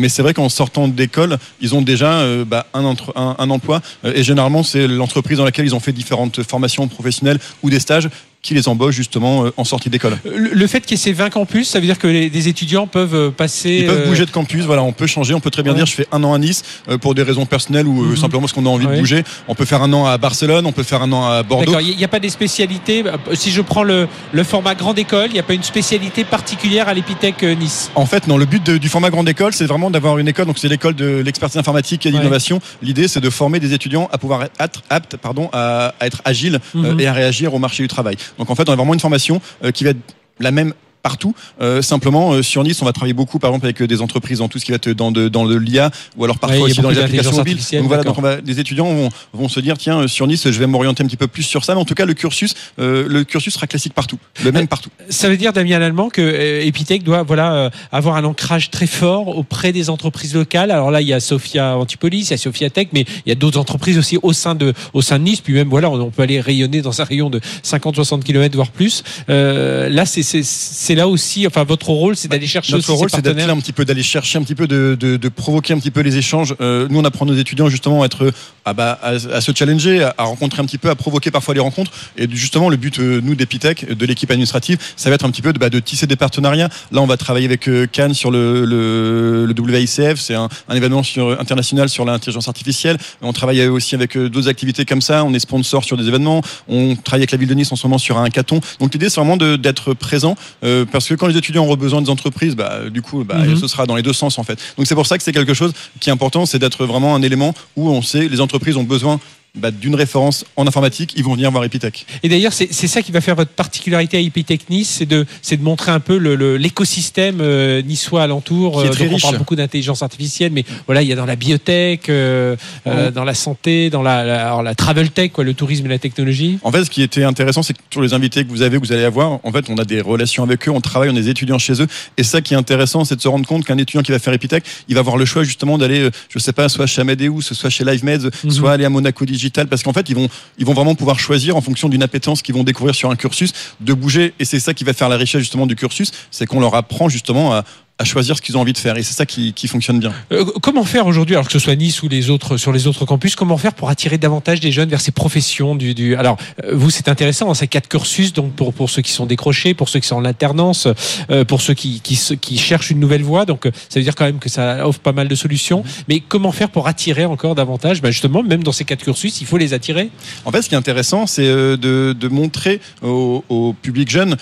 [0.00, 2.10] mais c'est vrai qu'en sortant d'école, ils ont déjà
[2.52, 3.78] bah, un, entre, un, un, emploi
[4.18, 8.08] et généralement c'est l'entreprise dans laquelle ils ont fait différentes formations professionnelles ou des stages
[8.42, 10.16] qui les embauche justement en sortie d'école.
[10.24, 12.86] Le, fait qu'il y ait ces 20 campus, ça veut dire que les, des étudiants
[12.86, 13.78] peuvent passer.
[13.82, 15.78] Ils peuvent bouger de campus, voilà, on peut changer, on peut très bien ouais.
[15.78, 18.16] dire je fais un an à Nice euh, pour des raisons personnelles ou mm -hmm.
[18.16, 18.94] simplement parce qu'on a envie ouais.
[18.96, 19.24] de bouger.
[19.48, 21.72] On peut faire un an à Barcelone, on peut faire un an à Bordeaux.
[21.72, 22.98] D'accord, il n'y a pas des spécialités.
[23.42, 23.98] Si je prends le,
[24.32, 27.80] le format grande école, il n'y a pas une spécialité particulière à l'Epitech Nice?
[27.94, 30.46] En fait, non, le but de, du format grande école, c'est vraiment d'avoir une école,
[30.50, 32.56] donc c'est l'école de l'expertise informatique et d'innovation.
[32.56, 32.86] Ouais.
[32.88, 36.58] L'idée, c'est de former des étudiants à pouvoir être aptes pardon, à, à être agiles
[36.74, 36.86] mm -hmm.
[36.86, 38.16] euh, et à réagir au marché du travail.
[38.38, 41.34] Donc en fait, on a vraiment une formation euh, qui va être la même partout.
[41.60, 44.48] Euh, simplement, euh, sur Nice, on va travailler beaucoup, par exemple, avec des entreprises dans
[44.48, 46.80] tout ce qui va être dans de, dans de l'IA ou alors parfois ouais, aussi
[46.80, 47.58] dans les applications mobiles.
[47.72, 50.58] Donc voilà, donc on va, les étudiants vont, vont se dire, tiens, sur Nice, je
[50.58, 51.74] vais m'orienter un petit peu plus sur ça.
[51.74, 54.90] Mais en tout cas, le cursus, euh, le cursus sera classique partout, le même partout.
[55.08, 59.72] Ça veut dire, Damien Allemand, que Epitech doit voilà avoir un ancrage très fort auprès
[59.72, 60.70] des entreprises locales.
[60.70, 63.32] Alors là, il y a Sophia Antipolis, il y a Sophia Tech, mais il y
[63.32, 65.40] a d'autres entreprises aussi au sein de au sein de Nice.
[65.40, 69.02] Puis même voilà, on peut aller rayonner dans un rayon de 50-60 km voire plus.
[69.28, 73.48] Euh, là, c'est là aussi, enfin votre rôle, c'est d'aller chercher Notre rôle, c'est d'être
[73.48, 76.00] un petit peu, d'aller chercher un petit peu, de, de, de, provoquer un petit peu
[76.00, 76.54] les échanges.
[76.60, 78.32] Euh, nous, on apprend nos étudiants justement à être,
[78.68, 81.60] à, bah, à, à se challenger, à, rencontrer un petit peu, à provoquer parfois les
[81.60, 81.92] rencontres.
[82.16, 85.42] Et justement, le but, euh, nous, d'Epitech, de l'équipe administrative, ça va être un petit
[85.42, 86.68] peu de, bah, de tisser des partenariats.
[86.92, 90.74] Là, on va travailler avec euh, Cannes sur le, le, le WICF, c'est un, un,
[90.76, 92.98] événement sur, international sur l'intelligence artificielle.
[93.22, 95.24] On travaille aussi avec euh, d'autres activités comme ça.
[95.24, 96.42] On est sponsor sur des événements.
[96.68, 98.60] On travaille avec la ville de Nice en ce moment sur un hackathon.
[98.80, 102.10] Donc l'idée, c'est vraiment d'être présent euh, parce que quand les étudiants auront besoin des
[102.10, 103.60] entreprises, bah, du coup, bah, mm -hmm.
[103.60, 104.58] ce sera dans les deux sens en fait.
[104.76, 107.22] Donc c'est pour ça que c'est quelque chose qui est important, c'est d'être vraiment un
[107.22, 109.20] élément où on sait les entreprises ont besoin
[109.58, 112.06] bah, d'une référence en informatique, ils vont venir voir Epitech.
[112.22, 115.62] Et d'ailleurs, c'est ça qui va faire votre particularité à Epitech Nice, c'est de, de
[115.62, 116.16] montrer un peu
[116.56, 118.80] l'écosystème euh, niçois alentour.
[118.82, 119.24] Qui est très donc riche.
[119.24, 122.88] On parle beaucoup d'intelligence artificielle, mais voilà, il y a dans la biotech, euh, mmh.
[122.88, 125.88] euh, dans la santé, dans la, la, alors, la travel tech, quoi, le tourisme et
[125.88, 126.58] la technologie.
[126.62, 128.84] En fait, ce qui était intéressant, c'est que tous les invités que vous avez, que
[128.84, 131.26] vous allez avoir, en fait, on a des relations avec eux, on travaille, on est
[131.26, 131.86] étudiants chez eux.
[132.16, 134.32] Et ça qui est intéressant, c'est de se rendre compte qu'un étudiant qui va faire
[134.32, 137.70] Epitech, il va avoir le choix justement d'aller, je sais pas, soit chez Amadeus, soit
[137.70, 138.50] chez LiveMeds, mmh.
[138.50, 140.28] soit aller à Monaco Digital, parce qu'en fait, ils vont,
[140.58, 143.52] ils vont vraiment pouvoir choisir en fonction d'une appétence qu'ils vont découvrir sur un cursus,
[143.80, 144.34] de bouger.
[144.38, 147.08] Et c'est ça qui va faire la richesse justement du cursus, c'est qu'on leur apprend
[147.08, 147.64] justement à
[147.98, 150.12] à choisir ce qu'ils ont envie de faire et c'est ça qui, qui, fonctionne bien.
[150.30, 153.04] Euh, comment faire aujourd'hui, alors que ce soit Nice ou les autres sur les autres
[153.04, 156.14] campus, comment faire pour attirer davantage des jeunes vers ces professions du, du...
[156.14, 159.26] alors euh, vous c'est intéressant, hein, c'est quatre cursus donc pour pour ceux qui sont
[159.26, 160.86] décrochés, pour ceux qui sont en alternance,
[161.30, 164.26] euh, pour ceux qui, qui qui cherchent une nouvelle voie, donc ça veut dire quand
[164.26, 165.80] même que ça offre pas mal de solutions.
[165.80, 166.02] Mmh.
[166.08, 168.00] Mais comment faire pour attirer encore davantage?
[168.00, 170.10] Ben Justement, même dans ces quatre cursus, il faut les attirer.
[170.44, 174.36] En fait, ce qui est intéressant, c'est de, de montrer au, au public jeune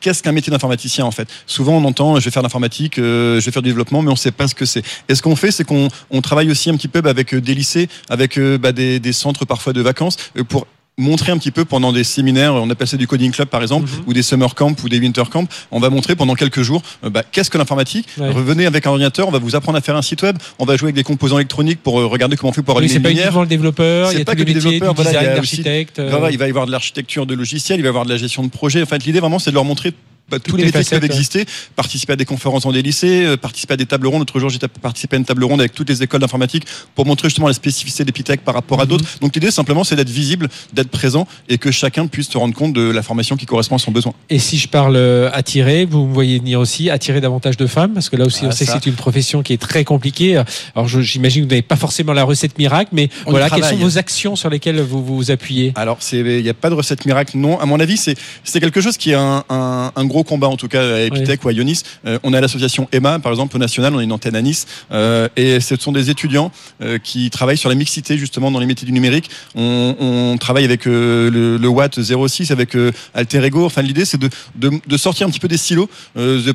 [0.00, 1.28] qu'est-ce qu'un métier d'informaticien en fait.
[1.46, 4.12] Souvent, on entend je vais faire l'informatique euh, je vais faire du développement, mais on
[4.12, 4.82] ne sait pas ce que c'est.
[5.08, 7.54] Et ce qu'on fait, c'est qu'on on travaille aussi un petit peu bah, avec des
[7.54, 10.16] lycées, avec bah, des, des, centres parfois de vacances,
[10.48, 10.66] pour
[10.98, 13.86] montrer un petit peu pendant des séminaires, on appelle ça du coding club par exemple,
[13.86, 14.04] Mhm.
[14.06, 17.10] ou des summer camp ou des winter camp, on va montrer pendant quelques jours euh,
[17.10, 18.08] bah, qu'est-ce que l'informatique.
[18.16, 18.30] Ouais.
[18.30, 20.74] Revenez avec un ordinateur, on va vous apprendre à faire un site web, on va
[20.78, 23.30] jouer avec des composants électroniques pour euh, regarder comment on fait pour Oui, allumer c'est
[23.30, 25.28] pas le développeur, il y C'est a pas que les le développeur, voilà, il y
[25.28, 28.06] a aussi- euh, il va y avoir de l'architecture de logiciels, il va y avoir
[28.06, 28.82] de la gestion de projet.
[28.82, 29.92] En fait, l'idée vraiment, c'est de leur montrer
[30.28, 31.44] bah, tous Toutes les métiers qui peuvent exister,
[31.76, 34.20] participer à des conférences dans des lycées, euh, participer à des tables rondes.
[34.20, 36.64] L'autre jour, j'ai participé à une table ronde avec toutes les écoles d'informatique
[36.94, 38.88] pour montrer justement la spécificité d'Epitech par rapport à Mhm.
[38.90, 39.04] d'autres.
[39.20, 42.72] Donc l'idée, simplement, c'est d'être visible, d'être présent et que chacun puisse se rendre compte
[42.72, 44.14] de la formation qui correspond à son besoin.
[44.30, 47.92] Et si je parle euh, attirer, vous me voyez venir aussi, attirer davantage de femmes,
[47.94, 48.74] parce que là aussi Ah, on sait ça.
[48.74, 50.42] que c'est une profession qui est très compliquée.
[50.74, 53.76] Alors j'imagine que vous n'avez pas forcément la recette miracle, mais On voilà, quelles sont
[53.76, 55.72] vos actions sur lesquelles vous vous appuyez?
[55.76, 57.60] Alors, il n'y a pas de recette miracle, non.
[57.60, 60.56] À mon avis, c'est c'est quelque chose qui est un, un, un gros combat, en
[60.56, 61.82] tout cas, à Epitech ou à Ionis.
[62.06, 64.66] Euh, on a l'association EMA, par exemple, au national, on a une antenne à Nice.
[64.92, 66.50] euh, et ce sont des étudiants
[66.82, 69.30] euh, qui travaillent sur la mixité, justement, dans les métiers du numérique.
[69.54, 72.76] On, on travaille avec euh, le, le Watt 06, avec
[73.14, 73.64] Alter Ego.
[73.64, 75.88] Enfin, l'idée, c'est de, de, de sortir un petit peu des silos.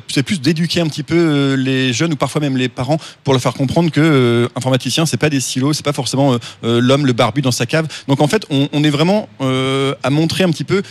[0.08, 3.42] C'est plus d'éduquer un petit peu les jeunes ou parfois même les parents pour leur
[3.42, 7.52] faire comprendre que informaticien, c'est pas des silos, c'est pas forcément l'homme, le barbu dans
[7.52, 7.86] sa cave.
[8.08, 10.82] Donc en fait, on, on est vraiment à montrer un petit peu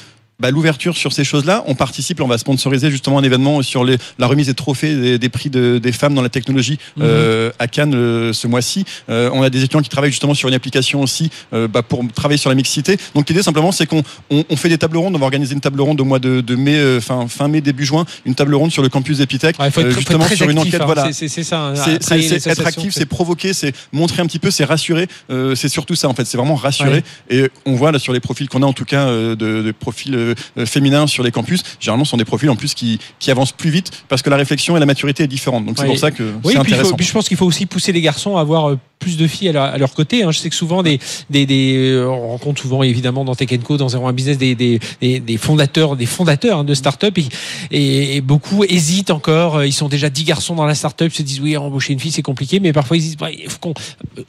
[0.42, 1.64] bah, l'ouverture sur ces choses-là.
[1.68, 5.18] On participe, on va sponsoriser justement un événement sur les, la remise des trophées des,
[5.20, 7.04] des prix de- des femmes dans la technologie Mhm.
[7.06, 8.86] euh, à Cannes euh, ce mois-ci.
[9.10, 12.38] Euh, on a des étudiants qui travaillent justement sur une application aussi bah, pour travailler
[12.38, 12.98] sur la mixité.
[13.16, 15.16] Donc l'idée simplement, c'est qu'on on, on fait des tables rondes.
[15.16, 17.86] On va organiser une table ronde au mois de, de mai, fin, fin mai, début
[17.86, 20.50] juin, une table ronde sur le campus Epitech, Ouais, Il faut être très, justement sur
[20.50, 20.82] une enquête.
[20.82, 20.86] hein.
[20.86, 21.68] voilà, C'est- ça.
[21.68, 25.08] hein, c'est- être actif, c'est provoquer, c'est montrer un petit peu, c'est rassurer.
[25.56, 27.04] c'est surtout ça en fait, c'est vraiment rassurer.
[27.30, 30.31] Et on voit là sur les profils qu'on a en tout cas de, de profils
[30.58, 33.52] euh, féminins sur les campus, généralement ce sont des profils en plus qui, qui avancent
[33.52, 35.66] plus vite parce que la réflexion et la maturité est différente.
[35.66, 35.90] Donc c'est Ouais.
[35.90, 36.96] pour ça que Oui, c'est puis, il faut- intéressant.
[36.96, 39.50] puis je pense qu'il faut aussi pousser les garçons à avoir euh, plus de filles
[39.50, 40.24] à leur, à leur côté.
[40.24, 40.30] hein.
[40.32, 41.00] Je sais que souvent, des,
[41.32, 44.80] des, des, euh, on rencontre souvent évidemment dans Tech Co, dans 01 Business, des, des,
[45.02, 47.26] des, fondateurs, des fondateurs hein, de start-up et,
[47.72, 49.64] et, et beaucoup hésitent encore.
[49.64, 52.22] Ils sont déjà 10 garçons dans la start-up, se disent oui, embaucher une fille c'est
[52.22, 53.74] compliqué, mais parfois ils disent il faut qu'on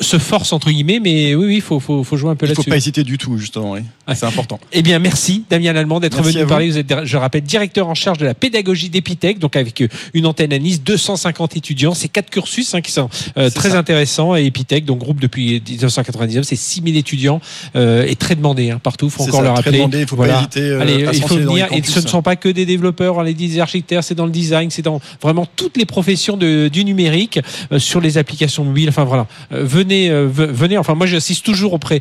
[0.01, 2.51] se force entre guillemets, mais oui, oui, il faut, faut, faut jouer un peu Il
[2.55, 2.71] faut là-dessus.
[2.71, 3.81] pas hésiter du tout justement, oui.
[4.09, 4.15] Ouais.
[4.15, 4.59] c'est important.
[4.73, 6.71] Eh bien, merci Damien Lallemand d'être venu nous parler.
[6.71, 10.27] Vous êtes, je rappelle, directeur en charge de la pédagogie d'Epitech, donc avec euh, une
[10.27, 11.95] antenne à Nice, 250 étudiants.
[11.95, 13.79] C'est quatre cursus hein, qui sont euh, très ça.
[13.79, 14.37] intéressants.
[14.37, 17.41] Et Epitech, donc groupe depuis 1999, c'est 6000 étudiants
[17.77, 19.11] euh, et très demandé hein, partout.
[19.11, 19.79] faut C'est encore ça, le très rappeler.
[19.79, 20.35] demandé, il faut Voilà.
[20.35, 21.69] pas hésiter euh, Allez, à il faut venir.
[21.73, 24.83] Et ce ne sont pas que des développeurs, les architectes, c'est dans le design, c'est
[24.83, 27.41] dans vraiment toutes les professions de- du numérique,
[27.73, 28.89] euh, sur les applications mobiles.
[28.89, 30.79] Enfin voilà, Euh, venez, euh, ve- venez.
[30.79, 32.01] Enfin moi, j'assiste toujours auprès,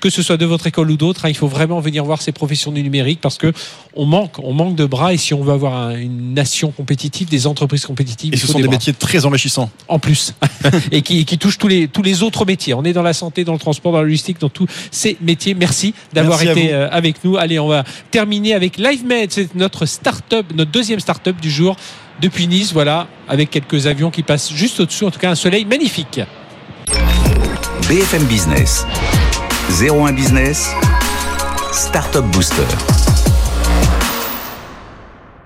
[0.00, 1.24] que ce soit de votre école ou d'autres.
[1.24, 3.52] hein, il faut vraiment venir voir ces professions du numérique parce que
[3.94, 5.14] on manque, on manque de bras.
[5.14, 8.58] Et si on veut avoir un- une nation compétitive, des entreprises compétitives, Et ce sont
[8.60, 9.70] des métiers très enrichissants.
[9.88, 10.34] en plus
[10.92, 12.74] et qui, qui touche tous les tous les autres métiers.
[12.74, 15.54] On est dans la santé, dans le transport, dans la logistique, dans tous ces métiers.
[15.54, 17.36] Merci d'avoir été euh, avec nous.
[17.38, 21.76] Allez, on va terminer avec LiveMed, c'est notre start-up, notre deuxième start-up du jour
[22.20, 25.64] depuis Nice, voilà, avec quelques avions qui passent juste au-dessous, en tout cas un soleil
[25.64, 26.20] magnifique.
[27.88, 28.86] BFM Business.
[29.80, 30.68] 01 Business.
[31.72, 32.62] Startup Booster.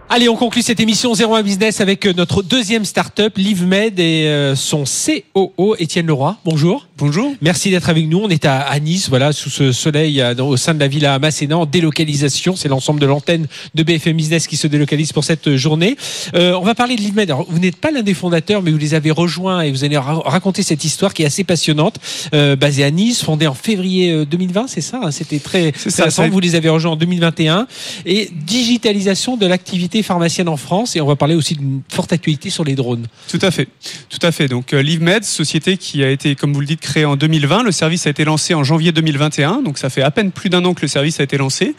[0.09, 4.55] Allez, on conclut cette émission 01 Business avec euh, notre deuxième start-up, LiveMed et euh,
[4.55, 6.37] son COO, Étienne Leroy.
[6.45, 6.87] Bonjour.
[6.97, 7.33] Bonjour.
[7.43, 8.21] Merci d'être avec nous.
[8.23, 11.59] On est à, Nice, voilà, sous ce soleil, euh, au sein de la villa Masséna,
[11.59, 12.55] en délocalisation.
[12.55, 15.97] C'est l'ensemble de l'antenne de BFM Business qui se délocalise pour cette journée.
[16.35, 17.29] Euh, on va parler de LiveMed.
[17.29, 19.99] Alors, vous n'êtes pas l'un des fondateurs, mais vous les avez rejoints et vous allez
[19.99, 21.97] ra- raconter cette histoire qui est assez passionnante,
[22.33, 25.11] euh, basée à Nice, fondée en février euh, 2020, c'est ça hein?
[25.11, 26.23] C'était très, très ça, récent.
[26.23, 27.67] ça- Vous les avez rejoints en 2021.
[28.07, 30.97] Et digitalisation de l'activité pharmacienne en France.
[30.97, 33.07] Et on va parler aussi d'une forte actualité sur les drones.
[33.29, 33.69] Tout à fait.
[34.09, 34.49] Tout à fait.
[34.49, 37.63] Donc euh, LiveMed, société qui a été, comme vous le dites, créée en 2020.
[37.63, 39.63] Le service a été lancé en janvier 2021.
[39.63, 41.75] Donc ça fait à peine plus d'un an que le service a été lancé.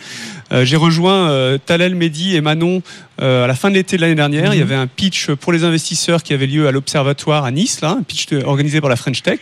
[0.51, 2.81] Euh, J'ai rejoint euh, Talel, Mehdi et Manon
[3.21, 4.47] euh, à la fin de l'été de l'année dernière.
[4.49, 4.53] Mhm.
[4.53, 7.81] Il y avait un pitch pour les investisseurs qui avait lieu à l'Observatoire à Nice,
[7.81, 9.39] là, un pitch organisé par la French Tech.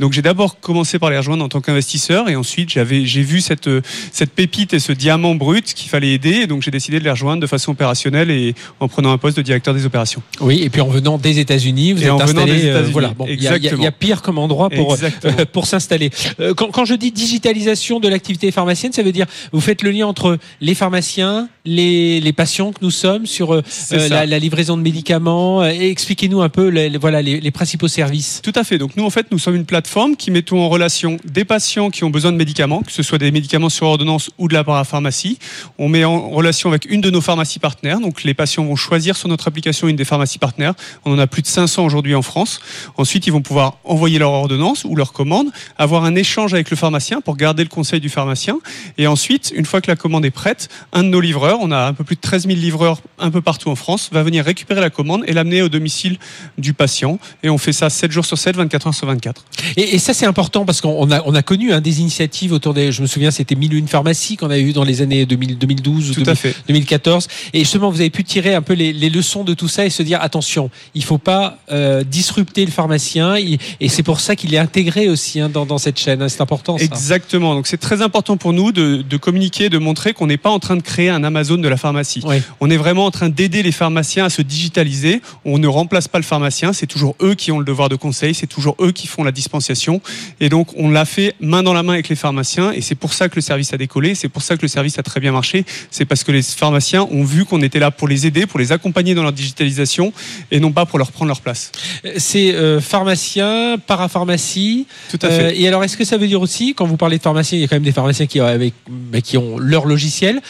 [0.00, 3.40] Donc j'ai d'abord commencé par les rejoindre en tant qu'investisseur et ensuite j'avais j'ai vu
[3.40, 3.70] cette
[4.12, 6.40] cette pépite et ce diamant brut qu'il fallait aider.
[6.42, 9.36] Et donc j'ai décidé de les rejoindre de façon opérationnelle et en prenant un poste
[9.36, 10.22] de directeur des opérations.
[10.40, 12.52] Oui, et puis en venant des États-Unis, vous Et êtes en installé.
[12.52, 12.92] des euh, États-Unis.
[12.92, 16.10] voilà, bon, il y, a- y y pire comme endroit pour euh, pour s'installer.
[16.40, 19.90] Euh, quand, quand je dis digitalisation de l'activité pharmacienne, ça veut dire vous faites le
[19.92, 23.62] lien entre les pharmaciens, les, les patients que nous sommes sur euh,
[23.92, 25.62] euh, la, la livraison de médicaments.
[25.62, 28.40] euh, et Expliquez-nous un peu les, voilà les, les principaux services.
[28.42, 28.78] Tout à fait.
[28.78, 32.04] Donc nous, en fait, nous sommes une plateforme qui mettons en relation des patients qui
[32.04, 35.38] ont besoin de médicaments, que ce soit des médicaments sur ordonnance ou de la parapharmacie.
[35.78, 37.98] On met en relation avec une de nos pharmacies partenaires partenaires.
[38.00, 40.74] Donc les patients vont choisir sur notre application une des pharmacies partenaires.
[41.04, 42.60] On en a plus de 500 aujourd'hui en France.
[42.96, 46.76] Ensuite, ils vont pouvoir envoyer leur ordonnance ou leur commande, avoir un échange avec le
[46.76, 48.58] pharmacien pour garder le conseil du pharmacien.
[48.98, 51.86] Et ensuite, une fois que la commande est prête, un de nos livreurs, on a
[51.86, 54.80] un peu plus de 13 000 livreurs un peu partout en France, va venir récupérer
[54.80, 56.18] la commande et l'amener au domicile
[56.58, 57.18] du patient.
[57.42, 59.44] Et on fait ça 7 jours sur 7, 24 heures sur 24.
[59.76, 62.74] Et, et ça, c'est important parce qu'on a, on a connu hein, des initiatives autour
[62.74, 62.92] des.
[62.92, 66.10] Je me souviens, c'était Mille une pharmacie qu'on avait eu dans les années 2000, 2012
[66.10, 66.54] ou Tout à fait.
[66.68, 67.28] 2014.
[67.52, 69.90] Et justement, vous avez pu tirer un peu les, les leçons de tout ça et
[69.90, 73.36] se dire attention, il faut pas euh, disrupter le pharmacien.
[73.36, 76.22] Et c'est pour ça qu'il est intégré aussi hein, dans, dans cette chaîne.
[76.22, 76.28] hein.
[76.28, 76.78] C'est important.
[76.78, 76.84] Ça.
[76.84, 77.54] Exactement.
[77.54, 80.58] Donc c'est très important pour nous de, de communiquer, de montrer qu'on n'est pas en
[80.58, 82.22] train de créer un Amazon de la pharmacie.
[82.60, 85.20] On est vraiment en train d'aider les pharmaciens à se digitaliser.
[85.44, 86.72] On ne remplace pas le pharmacien.
[86.72, 88.34] C'est toujours eux qui ont le devoir de conseil.
[88.34, 90.00] C'est toujours eux qui font la dispensation.
[90.40, 92.72] Et donc on l'a fait main dans la main avec les pharmaciens.
[92.72, 94.14] Et c'est pour ça que le service a décollé.
[94.14, 95.64] C'est pour ça que le service a très bien marché.
[95.90, 98.72] C'est parce que les pharmaciens ont vu qu'on était là pour les aider, pour les
[98.72, 100.12] accompagner dans leur digitalisation
[100.50, 101.72] et non pas pour leur prendre leur place.
[102.16, 104.86] C'est euh, pharmacien, parapharmacie.
[105.10, 105.60] Tout à Euh, fait.
[105.60, 107.64] et alors, est-ce que ça veut dire aussi, quand vous parlez de pharmacien, il y
[107.64, 110.40] a quand même des pharmaciens qui, ont- avec, bah, qui ont leur logiciel.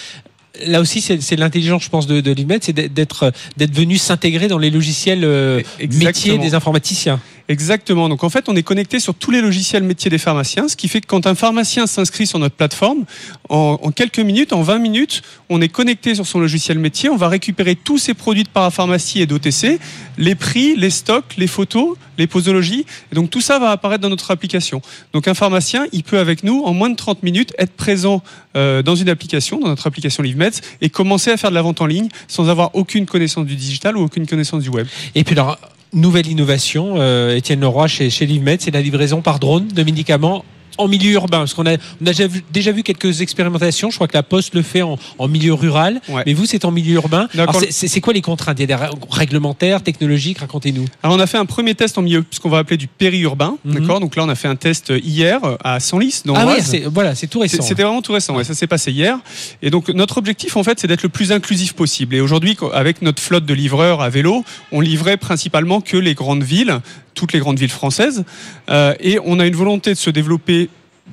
[0.67, 4.71] Là aussi, c'est l'intelligence, je pense, de, de l'IMED, c'est d'être venu s'intégrer dans les
[4.71, 7.21] logiciels euh, métiers des informaticiens.
[7.49, 8.09] Exactement.
[8.09, 10.89] Donc en fait, on est connecté sur tous les logiciels métiers des pharmaciens, ce qui
[10.89, 13.05] fait que quand un pharmacien s'inscrit sur notre plateforme,
[13.51, 17.29] en, quelques minutes, en 20 minutes, on est connecté sur son logiciel métier, on va
[17.29, 19.79] récupérer tous ses produits de parapharmacie et d'OTC,
[20.17, 24.09] les prix, les stocks, les photos, les posologies, et donc tout ça va apparaître dans
[24.09, 24.81] notre application.
[25.13, 28.23] Donc un pharmacien, il peut avec nous, en moins de 30 minutes, être présent
[28.57, 31.83] euh, dans une application, dans notre application LiveMeds, et commencer à faire de la vente
[31.83, 34.87] en ligne sans avoir aucune connaissance du digital ou aucune connaissance du web.
[35.15, 35.59] Et puis, alors,
[35.95, 40.45] nouvelle innovation, euh, Étienne Leroy chez, chez LiveMed, c'est la livraison par drone de médicaments
[40.79, 41.39] en milieu urbain.
[41.39, 43.91] Parce qu'on a, on a déjà vu, déjà vu quelques expérimentations.
[43.91, 46.01] Je crois que la Poste le fait en, en milieu rural.
[46.09, 46.23] Ouais.
[46.27, 47.29] Mais vous, c'est en milieu urbain.
[47.71, 48.59] C'est- quoi les contraintes?
[48.59, 50.85] Il y a des réglementaires, technologiques Racontez-nous.
[51.03, 53.57] Alors on a fait un premier test en milieu, ce qu'on va appeler du périurbain,
[53.65, 53.75] Mhm.
[53.75, 54.01] d'accord?
[54.01, 57.15] Donc là on a fait un test hier euh, à Senlis dans Ah c'est- voilà,
[57.15, 57.63] c'est tout récent.
[57.63, 59.19] C'était vraiment tout récent, ouais, ça s'est passé hier.
[59.63, 62.15] Et donc notre objectif en fait, c'est d'être le plus inclusif possible.
[62.15, 66.43] Et aujourd'hui, avec notre flotte de livreurs à vélo, on livrait principalement que les grandes
[66.43, 66.81] villes,
[67.15, 68.25] toutes les grandes villes françaises.
[68.71, 70.69] Euh, et on a une volonté de se développer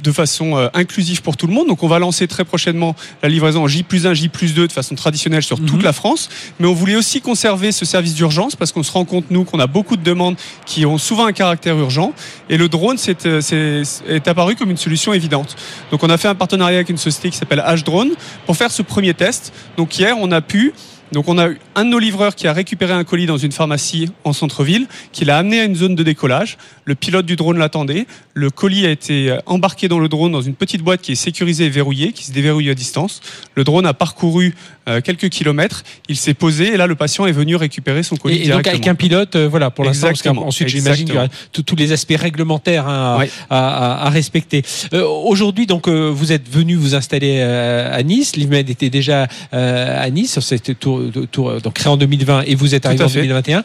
[0.06, 1.68] de façon euh, inclusive pour tout le monde.
[1.68, 4.66] Donc on va lancer très prochainement la livraison en J plus 1, J plus 2
[4.68, 5.82] de façon traditionnelle sur toute Mhm.
[5.84, 6.30] la France.
[6.62, 9.60] Mais on voulait aussi conserver ce service d'urgence parce qu'on se rend compte, nous, qu'on
[9.60, 12.14] a beaucoup de demandes qui ont souvent un caractère urgent.
[12.50, 15.58] Et le drone c'est, euh, c'est- est apparu comme une solution évidente.
[15.92, 18.12] Donc on a fait un partenariat avec une société qui s'appelle H-Drone
[18.46, 19.52] pour faire ce premier test.
[19.76, 20.72] Donc hier, on a pu
[21.12, 23.52] donc on a eu un de nos livreurs qui a récupéré un colis dans une
[23.52, 26.58] pharmacie en centre-ville, qui l'a amené à une zone de décollage.
[26.86, 28.06] Le pilote du drone l'attendait.
[28.34, 31.16] Le colis a été euh, embarqué dans le drone dans une petite boîte qui est
[31.16, 33.22] sécurisée et verrouillée, qui se déverrouille à distance.
[33.56, 34.56] Le drone a parcouru
[34.88, 35.84] euh, quelques kilomètres.
[36.10, 38.64] Il s'est posé et là le patient est venu récupérer son colis Et, et donc
[38.64, 38.74] directement.
[38.76, 41.28] avec un pilote, euh, voilà, pour l'instant, qu'ensuite j'imagine qu'il y aura
[41.66, 43.30] tous les aspects réglementaires hein, à, Ouais.
[43.50, 44.64] à- à- à respecter.
[44.94, 48.36] Euh, Aujourd'hui, donc, euh, vous êtes venu vous installer à Nice.
[48.36, 50.40] L'IMED était déjà à Nice.
[50.40, 53.20] C'était tour, tour- donc créé en 2020 et vous êtes arrivé en fait.
[53.22, 53.64] 2021.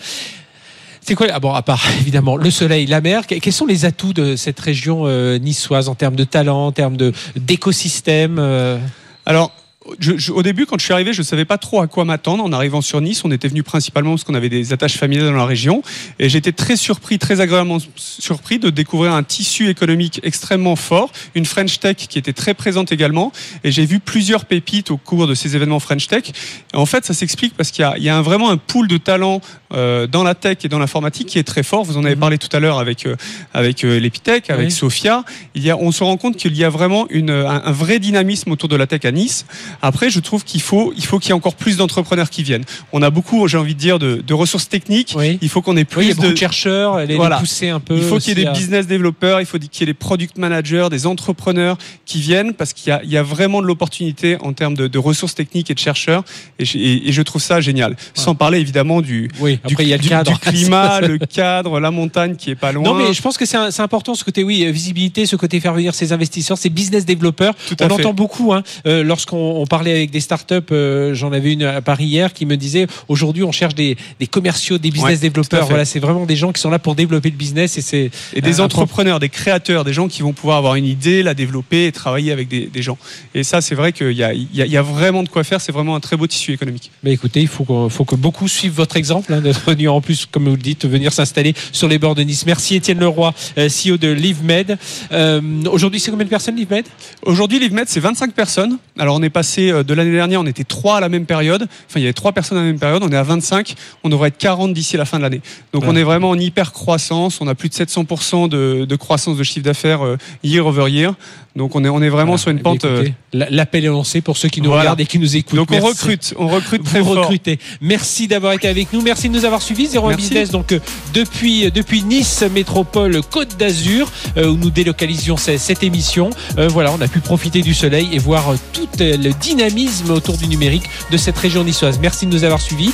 [1.00, 3.84] C'est quoi ah Bon, à part évidemment le soleil, la mer, que- quels sont les
[3.84, 6.96] atouts de cette région euh, niçoise en termes de talent, en termes
[7.36, 8.78] d'écosystème euh,
[9.24, 9.52] Alors,
[10.00, 12.04] je- je- au début, quand je suis arrivé, je ne savais pas trop à quoi
[12.04, 12.44] m'attendre.
[12.44, 15.32] En arrivant sur Nice, on était venu principalement parce qu'on avait des attaches familiales dans
[15.32, 15.82] la région.
[16.18, 21.44] Et j'étais très surpris, très agréablement surpris de découvrir un tissu économique extrêmement fort, une
[21.44, 23.32] French Tech qui était très présente également.
[23.64, 26.24] Et j'ai vu plusieurs pépites au cours de ces événements French Tech.
[26.72, 28.56] Et en fait, ça s'explique parce qu'il y a, il y a un- vraiment un
[28.56, 29.40] pool de talents
[29.72, 31.84] euh, dans la tech et dans l'informatique qui est très fort.
[31.84, 32.20] Vous en avez Mhm.
[32.20, 33.16] parlé tout à l'heure avec, euh,
[33.52, 34.72] avec euh, l'Epitech, avec Oui.
[34.72, 35.24] Sophia.
[35.56, 37.98] Il y a, on se rend compte qu'il y a vraiment une, un, un vrai
[37.98, 39.44] dynamisme autour de la tech à Nice.
[39.82, 42.64] Après, je trouve qu'il faut, il faut qu'il y ait encore plus d'entrepreneurs qui viennent.
[42.92, 45.14] On a beaucoup, j'ai envie de dire, de, de ressources techniques.
[45.16, 45.38] Oui.
[45.42, 47.80] Il faut qu'on ait plus Oui, il y a de, de chercheurs, les, pousser un
[47.80, 47.96] peu.
[47.96, 50.38] il faut qu'il y ait des business développeurs, il faut qu'il y ait des product
[50.38, 54.36] managers, des entrepreneurs qui viennent parce qu'il y a, il y a vraiment de l'opportunité
[54.40, 56.24] en termes de, de ressources techniques et de chercheurs.
[56.58, 57.96] Et je, et- et je trouve ça génial.
[58.14, 60.32] Sans parler évidemment du, Oui, du, après il y a le du- cadre.
[60.32, 62.84] du climat, le cadre, la montagne qui est pas loin.
[62.84, 65.74] Non, mais je pense que c'est important ce côté, oui, euh, visibilité, ce côté faire
[65.74, 67.54] venir ces investisseurs, ces business développeurs.
[67.68, 67.94] Tout On à fait.
[67.94, 71.82] entend beaucoup, hein, euh, lorsqu'on on parlait avec des startups, euh, j'en avais une à
[71.82, 75.66] Paris hier qui me disait aujourd'hui on cherche des, des commerciaux, des business Ouais, développeurs.
[75.66, 78.40] Voilà, c'est vraiment des gens qui sont là pour développer le business et c'est et
[78.40, 81.92] des entrepreneurs, des créateurs, des gens qui vont pouvoir avoir une idée, la développer et
[81.92, 82.96] travailler avec des, des gens.
[83.34, 85.28] Et ça, c'est vrai qu'il y a, il y, a, il y a vraiment de
[85.28, 85.60] quoi faire.
[85.60, 86.92] C'est vraiment un très beau tissu économique.
[87.02, 90.44] Mais écoutez, il faut que beaucoup suivent votre exemple, hein, d'être venu en plus, comme
[90.44, 92.46] vous le dites, venir s'installer sur les bords de Nice.
[92.46, 94.78] Merci Étienne Leroy, euh, CEO de LiveMed.
[95.12, 95.40] Euh,
[95.70, 96.84] Aujourd'hui, c'est combien de personnes LiveMed?
[97.22, 98.78] Aujourd'hui, LiveMed, c'est 25 personnes.
[98.98, 101.26] Alors, on est passé passé euh, de l'année dernière, on était trois à la même
[101.26, 101.62] période.
[101.62, 103.02] Enfin, il y avait trois personnes à la même période.
[103.02, 103.74] On est à 25.
[104.04, 105.40] On devrait être 40 d'ici la fin de l'année.
[105.72, 105.88] Donc, Ouais.
[105.90, 107.40] on est vraiment en hyper croissance.
[107.40, 111.14] On a plus de 700% de, de croissance de chiffre d'affaires euh, year over year.
[111.56, 112.38] Donc, on est, on est vraiment Voilà.
[112.38, 112.84] sur une Eh pente.
[112.84, 114.82] euh, L'appel est lancé pour ceux qui nous Voilà.
[114.82, 115.56] regardent et qui nous écoutent.
[115.56, 115.88] donc, on Merci.
[115.88, 116.34] recrute.
[116.38, 117.22] On recrute très Vous fort.
[117.24, 117.58] recrutez.
[117.80, 119.00] Merci d'avoir été avec nous.
[119.02, 119.88] Merci de nous avoir suivis.
[119.96, 120.16] 01 Merci.
[120.28, 120.80] Business, donc euh,
[121.14, 126.30] depuis, depuis Nice Métropole Côte d'Azur, euh, où nous délocalisions ce- cette émission.
[126.58, 130.10] Euh, voilà, on a pu profiter du soleil et voir euh, tout euh, le dynamisme
[130.10, 131.98] autour du numérique de cette région niçoise.
[132.00, 132.92] Merci de nous avoir suivis.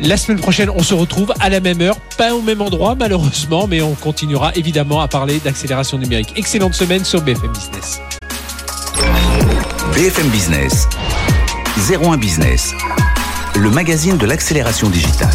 [0.00, 3.66] La semaine prochaine, on se retrouve à la même heure, pas au même endroit malheureusement,
[3.66, 6.32] mais on continuera évidemment à parler d'accélération numérique.
[6.36, 8.00] Excellente semaine sur BFM Business.
[9.94, 10.88] BFM Business,
[11.90, 12.72] 01 Business,
[13.56, 15.34] le magazine de l'accélération digitale.